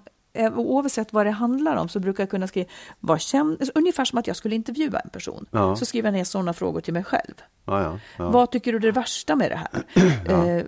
[0.55, 2.69] oavsett vad det handlar om, så brukar jag kunna skriva
[2.99, 5.45] vad känns, ungefär som att jag skulle intervjua en person.
[5.51, 5.75] Ja.
[5.75, 7.33] Så skriver jag ner sådana frågor till mig själv.
[7.65, 8.29] Ja, ja.
[8.29, 9.83] Vad tycker du är det värsta med det här?
[10.25, 10.63] Eh,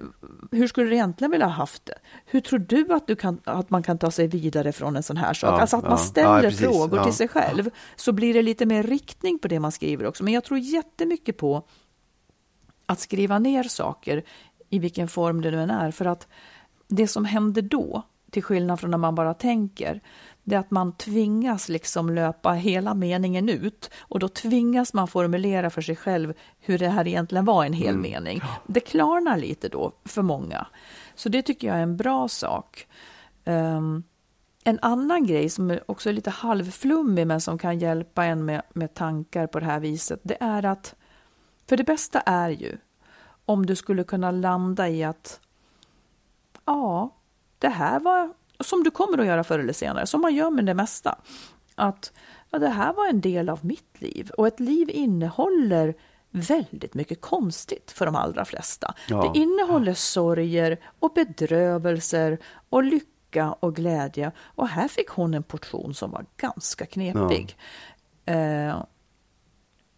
[0.52, 1.94] hur skulle du egentligen vilja ha haft det?
[2.26, 5.18] Hur tror du att, du kan, att man kan ta sig vidare från en sån
[5.18, 5.62] här sak?
[5.62, 9.48] Alltså att man ställer frågor till sig själv, så blir det lite mer riktning på
[9.48, 10.24] det man skriver också.
[10.24, 11.64] Men jag tror jättemycket på
[12.86, 14.24] att skriva ner saker
[14.70, 15.92] i vilken form det nu än är.
[15.92, 16.28] För att
[16.88, 20.02] det som händer då, till skillnad från när man bara tänker,
[20.44, 25.70] det är att man tvingas liksom löpa hela meningen ut och då tvingas man formulera
[25.70, 28.42] för sig själv hur det här egentligen var en hel mening.
[28.68, 30.68] Det klarnar lite då för många.
[31.16, 32.88] Så det tycker jag är en bra sak.
[33.46, 34.04] Ehm,
[34.64, 38.94] en annan grej som också är lite halvflummig men som kan hjälpa en med, med
[38.94, 40.96] tankar på det här viset, det är att,
[41.70, 42.78] för det bästa är ju
[43.46, 45.40] om du skulle kunna landa i att
[46.66, 47.17] ja,
[47.60, 50.66] det här var, som du kommer att göra förr eller senare, som man gör med
[50.66, 51.20] det mesta,
[51.76, 52.12] att
[52.50, 55.96] ja, det här var en del av mitt liv och ett liv innehåller
[56.32, 58.94] väldigt mycket konstigt för de allra flesta.
[59.08, 59.22] Ja.
[59.22, 62.38] Det innehåller sorger och bedrövelser
[62.70, 64.32] och lycka och glädje.
[64.40, 67.58] Och här fick hon en portion som var ganska knepig.
[68.26, 68.84] Eh,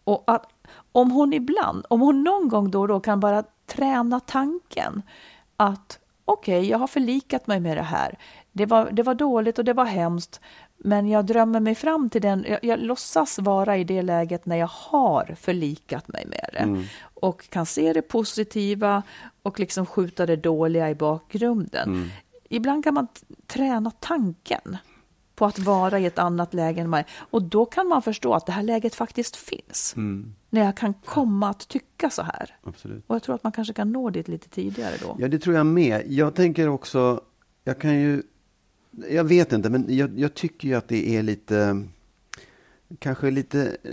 [0.04, 0.46] och att
[0.92, 5.02] om hon ibland, om hon någon gång då och då kan bara träna tanken
[5.56, 5.98] att
[6.32, 8.18] okej, jag har förlikat mig med det här.
[8.52, 10.40] Det var, det var dåligt och det var hemskt,
[10.76, 14.56] men jag drömmer mig fram till den, jag, jag låtsas vara i det läget när
[14.56, 19.02] jag har förlikat mig med det och kan se det positiva
[19.42, 22.10] och liksom skjuta det dåliga i bakgrunden.
[22.48, 23.08] Ibland kan man
[23.46, 24.76] träna tanken
[25.40, 27.06] på att vara i ett annat läge än mig.
[27.30, 29.94] Och då kan man förstå att det här läget faktiskt finns.
[30.50, 32.56] När jag kan komma att tycka så här.
[32.62, 33.04] Absolut.
[33.06, 35.16] Och jag tror att man kanske kan nå dit lite tidigare då.
[35.18, 36.02] Ja, det tror jag med.
[36.06, 37.20] Jag tänker också,
[37.64, 38.22] jag kan ju,
[39.10, 41.82] jag vet inte, men jag, jag tycker ju att det är lite,
[42.98, 43.90] kanske lite, eh,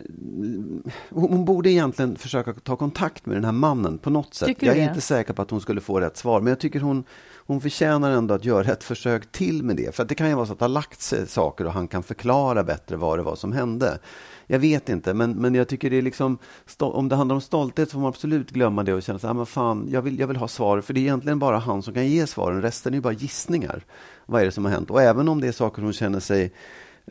[1.10, 4.58] hon borde egentligen försöka ta kontakt med den här mannen på något sätt.
[4.60, 4.90] Jag är det?
[4.90, 7.04] inte säker på att hon skulle få rätt svar, men jag tycker hon,
[7.48, 9.96] hon förtjänar ändå att göra ett försök till med det.
[9.96, 11.88] För att det kan ju vara så att det har lagt sig saker och han
[11.88, 14.00] kan förklara bättre vad det var som hände.
[14.48, 16.38] Jag vet inte, men, men jag tycker det är liksom,
[16.80, 19.32] om det handlar om stolthet så får man absolut glömma det och känna så här,
[19.32, 21.84] ah, men fan, jag vill, jag vill ha svar, för det är egentligen bara han
[21.84, 23.84] som kan ge svaren, resten är ju bara gissningar.
[24.26, 24.92] Vad är det som har hänt?
[24.92, 26.54] Och även om det är saker hon känner sig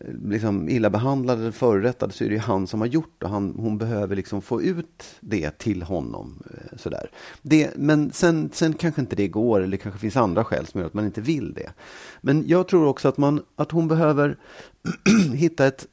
[0.00, 3.30] Eh, liksom illa behandlad eller förorättad så är det ju han som har gjort och
[3.30, 6.42] han, hon behöver liksom få ut det till honom.
[6.50, 7.10] Eh, sådär.
[7.42, 10.80] Det, men sen, sen kanske inte det går eller det kanske finns andra skäl som
[10.80, 11.70] gör att man inte vill det.
[12.20, 14.36] Men jag tror också att, man, att hon behöver
[15.34, 15.86] hitta ett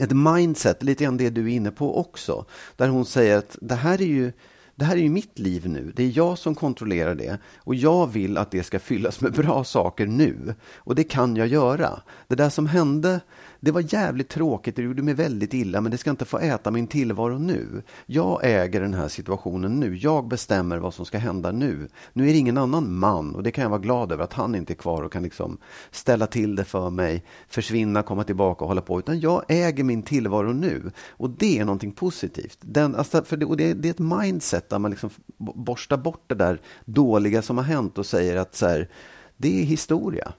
[0.00, 2.44] ett mindset, lite grann det du är inne på också.
[2.76, 4.32] Där hon säger att det här är ju
[4.80, 5.92] det här är ju mitt liv nu.
[5.96, 7.38] Det är jag som kontrollerar det.
[7.58, 10.54] Och jag vill att det ska fyllas med bra saker nu.
[10.76, 12.00] Och det kan jag göra.
[12.28, 13.20] Det där som hände
[13.60, 16.70] det var jävligt tråkigt, det gjorde mig väldigt illa, men det ska inte få äta
[16.70, 17.82] min tillvaro nu.
[18.06, 19.96] Jag äger den här situationen nu.
[19.96, 21.88] Jag bestämmer vad som ska hända nu.
[22.12, 24.54] Nu är det ingen annan man och det kan jag vara glad över att han
[24.54, 25.58] inte är kvar och kan liksom
[25.90, 28.98] ställa till det för mig, försvinna, komma tillbaka och hålla på.
[28.98, 32.58] Utan jag äger min tillvaro nu och det är någonting positivt.
[32.60, 36.24] Den, alltså, för det, och det, det, är ett mindset där man liksom borstar bort
[36.26, 38.88] det där dåliga som har hänt och säger att så här,
[39.36, 40.32] det är historia.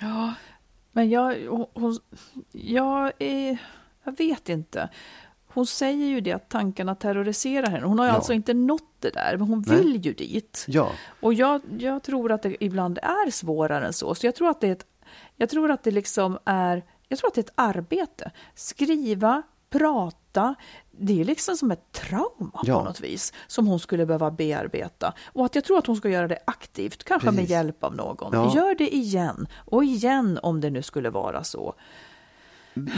[0.00, 0.34] Ja,
[0.96, 1.98] men jag, hon,
[2.52, 3.58] jag, är,
[4.04, 4.88] jag vet inte.
[5.46, 7.86] Hon säger ju det att tankarna terroriserar henne.
[7.86, 8.12] Hon har ja.
[8.12, 9.78] alltså inte nått det där, men hon Nej.
[9.78, 10.64] vill ju dit.
[10.68, 10.90] Ja.
[11.20, 14.14] Och jag, jag tror att det ibland är svårare än så.
[14.14, 14.86] Så jag tror att det är ett,
[15.36, 18.30] jag tror att det liksom är, jag tror att det är ett arbete.
[18.54, 20.54] Skriva, prata,
[20.98, 22.78] det är liksom som ett trauma ja.
[22.78, 25.14] på något vis som hon skulle behöva bearbeta.
[25.26, 27.40] Och att jag tror att hon ska göra det aktivt, kanske Precis.
[27.40, 28.32] med hjälp av någon.
[28.32, 28.54] Ja.
[28.54, 31.74] Gör det igen och igen om det nu skulle vara så.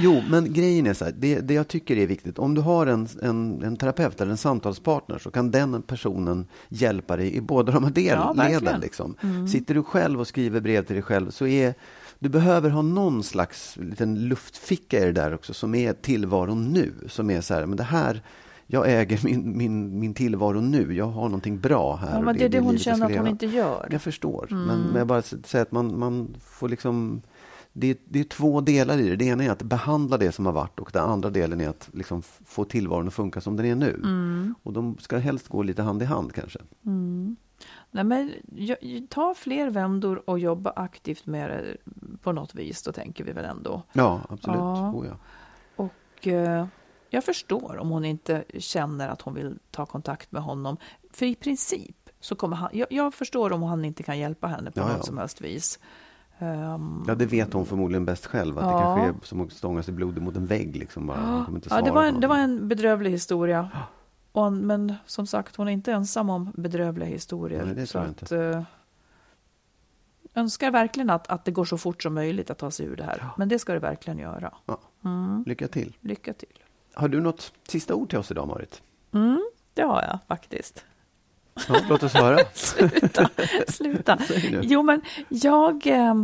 [0.01, 2.86] Jo, men grejen är så här, det, det jag tycker är viktigt, om du har
[2.86, 7.72] en, en, en terapeut eller en samtalspartner så kan den personen hjälpa dig i båda
[7.72, 8.80] de här del, ja, leden.
[8.80, 9.14] Liksom.
[9.22, 9.49] Mm.
[9.49, 11.74] Sitter du själv och skriver brev till dig själv så är
[12.19, 16.93] du behöver ha någon slags liten luftficka i det där också som är tillvaron nu.
[17.09, 18.23] Som är så här, men det här,
[18.66, 20.95] jag äger min, min, min tillvaro nu.
[20.95, 22.14] Jag har någonting bra här.
[22.14, 23.89] Ja, men det är det, det hon känner att hon inte gör.
[23.91, 24.49] Jag förstår.
[24.51, 24.66] Mm.
[24.66, 27.23] Men, men jag bara säger att man, man får liksom
[27.73, 29.16] det, det, är två delar i det.
[29.16, 31.91] Det ena är att behandla det som har varit och den andra delen är att
[31.93, 34.01] liksom få tillvaron att funka som den är nu.
[34.05, 34.55] Mm.
[34.62, 36.59] Och de ska helst gå lite hand i hand kanske.
[36.87, 37.37] Mm.
[37.91, 38.35] Nej, men,
[39.09, 41.77] ta fler vändor och jobba aktivt med det
[42.23, 43.83] på något vis, då tänker vi väl ändå.
[43.93, 44.59] Ja, absolut.
[44.59, 44.93] Ja.
[44.93, 45.17] Oh, ja.
[45.77, 46.67] Och eh,
[47.11, 50.77] jag förstår om hon inte känner att hon vill ta kontakt med honom.
[51.13, 54.71] För i princip så kommer han, jag, jag förstår om han inte kan hjälpa henne
[54.71, 55.03] på ja, något ja.
[55.03, 55.79] som helst vis.
[56.39, 58.59] Um, ja, det vet hon förmodligen bäst själv.
[58.59, 58.71] Att ja.
[58.71, 60.77] det kanske är som att stånga sig blodig mot en vägg.
[60.77, 61.47] Liksom bara.
[61.71, 63.71] ja, det var, en, det var en bedrövlig historia.
[64.33, 67.64] Och, men som sagt, hon är inte ensam om bedrövliga historier.
[67.64, 68.37] Nej, det så att, inte.
[68.37, 68.62] Uh,
[70.35, 73.05] önskar verkligen att, att det går så fort som möjligt att ta sig ur det
[73.05, 73.18] här.
[73.20, 73.35] Ja.
[73.37, 74.55] Men det ska det verkligen göra.
[74.66, 74.81] Ja.
[75.05, 75.45] Mm.
[75.47, 75.97] Lycka till.
[76.01, 76.59] Lycka till.
[76.95, 78.83] Har du något sista ord till oss idag, Marit?
[79.12, 80.85] Mm, det har jag faktiskt.
[81.68, 82.39] Ja, låt oss höra.
[82.55, 83.31] sluta.
[83.68, 84.18] sluta.
[84.62, 86.14] Jo, men jag, eh,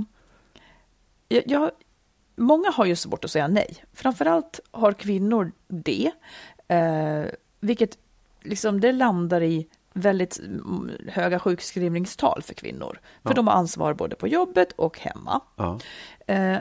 [1.29, 1.71] jag...
[2.37, 3.85] Många har ju svårt att säga nej.
[3.93, 6.11] Framförallt har kvinnor det.
[6.69, 7.25] Eh,
[7.65, 7.99] vilket
[8.43, 10.41] liksom det landar i väldigt
[11.09, 12.99] höga sjukskrivningstal för kvinnor.
[13.23, 13.35] För ja.
[13.35, 15.41] de har ansvar både på jobbet och hemma.
[15.57, 15.79] Ja.
[16.27, 16.59] Eh,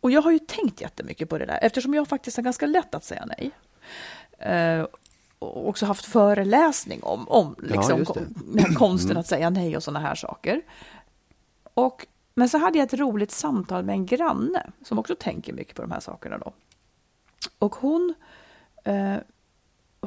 [0.00, 2.94] och jag har ju tänkt jättemycket på det där eftersom jag faktiskt har ganska lätt
[2.94, 3.50] att säga nej.
[4.38, 4.86] Eh,
[5.38, 8.14] och också haft föreläsning om, om liksom, ja,
[8.58, 9.20] här konsten mm.
[9.20, 10.62] att säga nej och sådana här saker.
[11.74, 15.76] Och, men så hade jag ett roligt samtal med en granne som också tänker mycket
[15.76, 16.38] på de här sakerna.
[16.38, 16.52] Då.
[17.58, 18.14] Och hon
[18.84, 19.16] eh,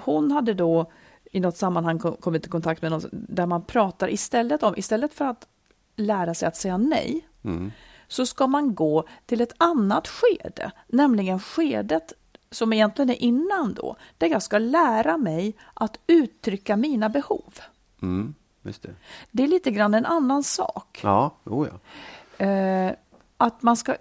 [0.06, 0.92] hon hade då
[1.32, 5.26] i något sammanhang kommit i kontakt med någon där man pratar istället om, istället för
[5.26, 5.48] att
[5.96, 7.72] lära sig att säga nej, mm.
[8.08, 12.14] så ska man gå till ett annat skede, nämligen skedet
[12.52, 17.54] som egentligen är innan då, där jag ska lära mig att uttrycka mina behov.
[18.02, 18.90] Mm, det.
[19.32, 19.44] det.
[19.44, 21.00] är lite grann en annan sak.
[21.04, 22.46] Ja, oh ja.
[22.46, 22.94] Eh,
[23.38, 23.96] att man ska,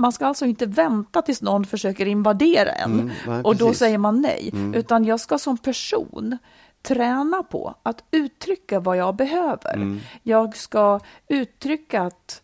[0.00, 3.98] man ska alltså inte vänta tills någon försöker invadera en mm, nej, och då säger
[3.98, 4.74] man nej, mm.
[4.74, 6.38] utan jag ska som person
[6.82, 9.74] träna på att uttrycka vad jag behöver.
[9.74, 10.00] Mm.
[10.22, 12.42] Jag ska uttrycka att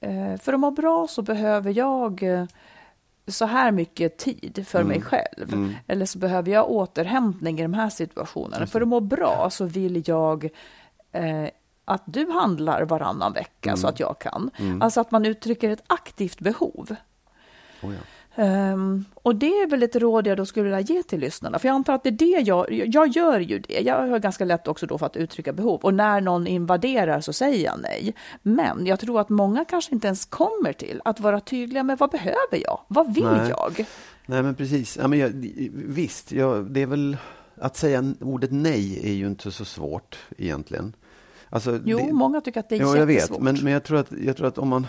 [0.00, 2.44] eh, för att må bra så behöver jag eh,
[3.26, 5.08] så här mycket tid för mig mm.
[5.08, 5.52] själv.
[5.52, 5.74] Mm.
[5.86, 8.66] Eller så behöver jag återhämtning i de här situationerna.
[8.66, 10.48] För att må bra så vill jag
[11.12, 11.48] eh,
[11.86, 13.76] att du handlar varannan vecka mm.
[13.76, 14.50] så att jag kan.
[14.56, 14.82] Mm.
[14.82, 16.96] Alltså att man uttrycker ett aktivt behov.
[17.82, 18.00] Oh ja.
[18.38, 21.68] Um, och det är väl ett råd jag då skulle vilja ge till lyssnarna, för
[21.68, 23.80] jag antar att det är det jag, jag gör ju det.
[23.80, 27.32] Jag har ganska lätt också då för att uttrycka behov och när någon invaderar så
[27.32, 28.14] säger jag nej.
[28.42, 32.10] Men jag tror att många kanske inte ens kommer till att vara tydliga med vad
[32.10, 32.80] behöver jag?
[32.88, 33.48] Vad vill nej.
[33.48, 33.86] jag?
[34.26, 34.96] Nej, men precis.
[34.96, 35.30] Ja, men jag,
[35.72, 37.16] visst, jag, det är väl
[37.54, 40.92] att säga ordet nej är ju inte så svårt egentligen.
[41.50, 42.98] Alltså, jo, det, många tycker att det är jo, jättesvårt.
[42.98, 44.86] Jag vet, men, men jag, tror att, jag tror att om man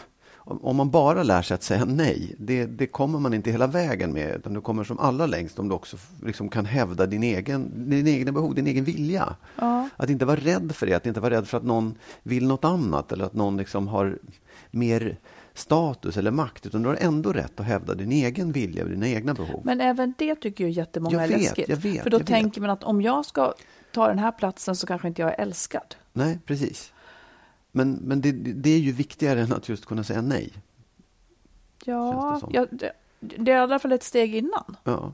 [0.49, 4.13] om man bara lär sig att säga nej, det, det, kommer man inte hela vägen
[4.13, 4.35] med.
[4.35, 8.07] Utan du kommer som allra längst om du också liksom kan hävda din egen, din
[8.07, 9.35] egna behov, din egen vilja.
[9.55, 9.89] Ja.
[9.97, 12.65] Att inte vara rädd för det, att inte vara rädd för att någon vill något
[12.65, 14.19] annat eller att någon liksom har
[14.71, 15.17] mer
[15.53, 19.07] status eller makt, utan du har ändå rätt att hävda din egen vilja och dina
[19.07, 19.61] egna behov.
[19.63, 21.69] Men även det tycker ju jättemånga jag är vet, läskigt.
[21.69, 22.67] Jag vet, för då tänker vet.
[22.67, 23.53] man att om jag ska
[23.97, 25.95] tar den här platsen så kanske inte jag är älskad.
[26.13, 26.93] Nej, precis.
[27.71, 30.53] Men, men det, det är ju viktigare än att just kunna säga nej.
[31.85, 32.49] Ja, det som.
[32.53, 34.77] ja det, det är i alla fall ett steg innan.
[34.83, 35.13] Ja.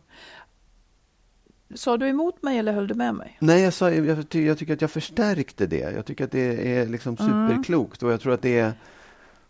[1.76, 3.38] Sa du emot mig eller höll du med mig?
[3.40, 5.94] Nej, jag, sa, jag, ty, jag tycker att jag förstärkte det.
[5.96, 7.48] Jag tycker att det är liksom Mm.
[7.50, 8.74] superklokt och jag tror att det är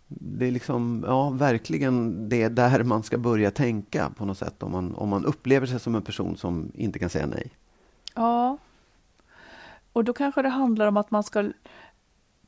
[0.08, 4.64] det är liksom, ja, verkligen det är där man ska börja tänka på något sätt
[4.64, 7.52] om man, om man upplever sig som en person som inte kan säga nej.
[8.16, 8.58] Ja.
[9.94, 11.52] Och då kanske det handlar om att man ska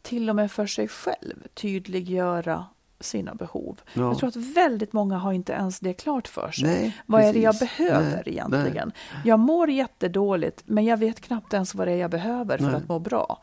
[0.02, 2.66] till och med för sig själv tydliggöra
[3.00, 3.82] sina behov.
[3.94, 4.02] Ja.
[4.02, 6.64] Jag tror att väldigt många har inte ens det klart för sig.
[6.64, 7.78] Nej, vad är det jag precis.
[7.78, 8.92] behöver Nej, egentligen?
[9.26, 12.76] Jag mår jättedåligt, men jag vet knappt ens vad det är jag behöver för Nej.
[12.76, 13.42] att må bra.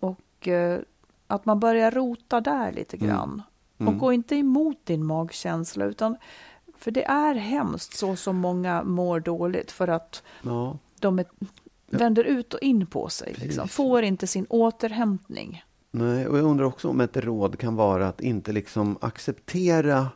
[0.00, 0.80] Och eh,
[1.26, 3.42] att man börjar rota där lite grann.
[3.78, 3.94] Mm.
[3.94, 6.16] Och gå inte emot din magkänsla, utan
[6.78, 11.26] för det är hemskt så som många mår dåligt för att Ja, de är,
[11.86, 13.34] vänder ut och in på sig.
[13.38, 13.68] Liksom.
[13.68, 15.64] Får inte sin återhämtning.
[15.90, 20.08] nej, och jag undrar också om ett råd kan vara att inte liksom acceptera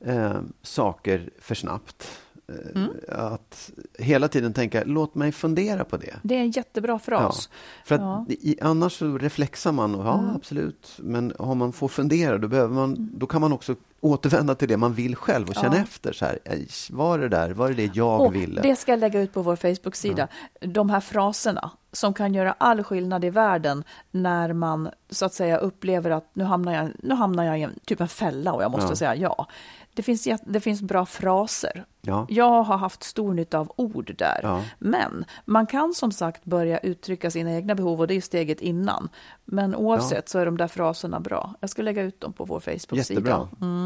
[0.00, 2.10] eh, saker för snabbt.
[2.48, 2.90] Eh, Mm.
[3.08, 6.14] Att hela tiden tänka, låt mig fundera på det.
[6.22, 7.48] Det är en jättebra fras.
[7.84, 8.26] För att Ja.
[8.28, 10.36] i, annars så reflexar man, och, ja Mm.
[10.36, 14.68] absolut, men om man får fundera då, behöver man, då kan man också återvända till
[14.68, 15.82] det man vill själv och känna Ja.
[15.82, 16.12] efter.
[16.12, 18.60] Så här, "Ej, var det där, var det det jag Och ville?
[18.62, 20.28] det ska jag lägga ut på vår Facebook-sida.
[20.60, 25.58] De här fraserna som kan göra all skillnad i världen när man så att säga
[25.58, 28.70] upplever att nu hamnar jag, nu hamnar jag i en, typ en fälla och jag
[28.70, 28.96] måste Ja.
[28.96, 29.46] säga ja.
[29.94, 31.84] Det finns, det finns bra fraser.
[32.00, 32.26] Ja.
[32.28, 34.40] Jag har haft stor nytta av ord där.
[34.42, 34.64] Ja.
[34.78, 39.08] Men man kan som sagt börja uttrycka sina egna behov och det är steget innan.
[39.44, 41.54] Men oavsett så är de där fraserna bra.
[41.60, 42.98] Jag ska lägga ut dem på vår Facebook-sida.
[43.20, 43.38] Jättebra.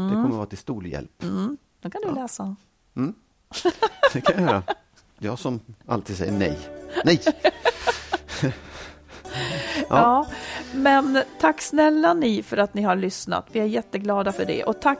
[0.09, 1.23] Det kommer vara till stor hjälp.
[1.23, 2.55] Mm, de kan du läsa.
[4.13, 4.63] Det kan jag göra.
[5.19, 6.57] Jag som alltid säger nej.
[7.05, 7.21] Nej!
[9.89, 10.27] Ja.
[10.73, 13.45] Men tack snälla ni för att ni har lyssnat.
[13.51, 14.63] Vi är jätteglada för det.
[14.63, 14.99] Och tack,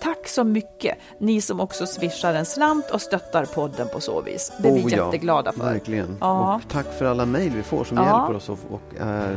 [0.00, 4.52] tack så mycket ni som också swishar en slant och stöttar podden på så vis.
[4.58, 5.64] Det är vi Oh, ja, jätteglada för.
[5.64, 6.16] Verkligen.
[6.20, 6.54] Ja.
[6.54, 8.04] Och tack för alla mejl vi får som Ja.
[8.04, 9.30] hjälper oss att och, eh,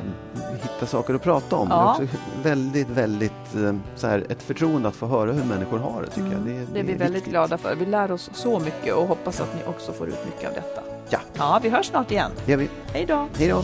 [0.62, 1.68] hitta saker att prata om.
[1.72, 1.96] Ja.
[1.98, 5.78] Det är också väldigt, väldigt eh, så här, ett förtroende att få höra hur människor
[5.80, 6.42] har det, tycker jag.
[6.42, 6.68] Det, Mm.
[6.74, 7.32] Det är vi väldigt viktigt.
[7.32, 7.76] glada för.
[7.76, 10.82] Vi lär oss så mycket och hoppas att ni också får ut mycket av detta.
[11.10, 11.20] Ja.
[11.38, 12.32] Ja, vi hörs snart igen.
[12.46, 12.70] Det gör vi.
[12.94, 13.28] Hej då!
[13.38, 13.64] Hej då!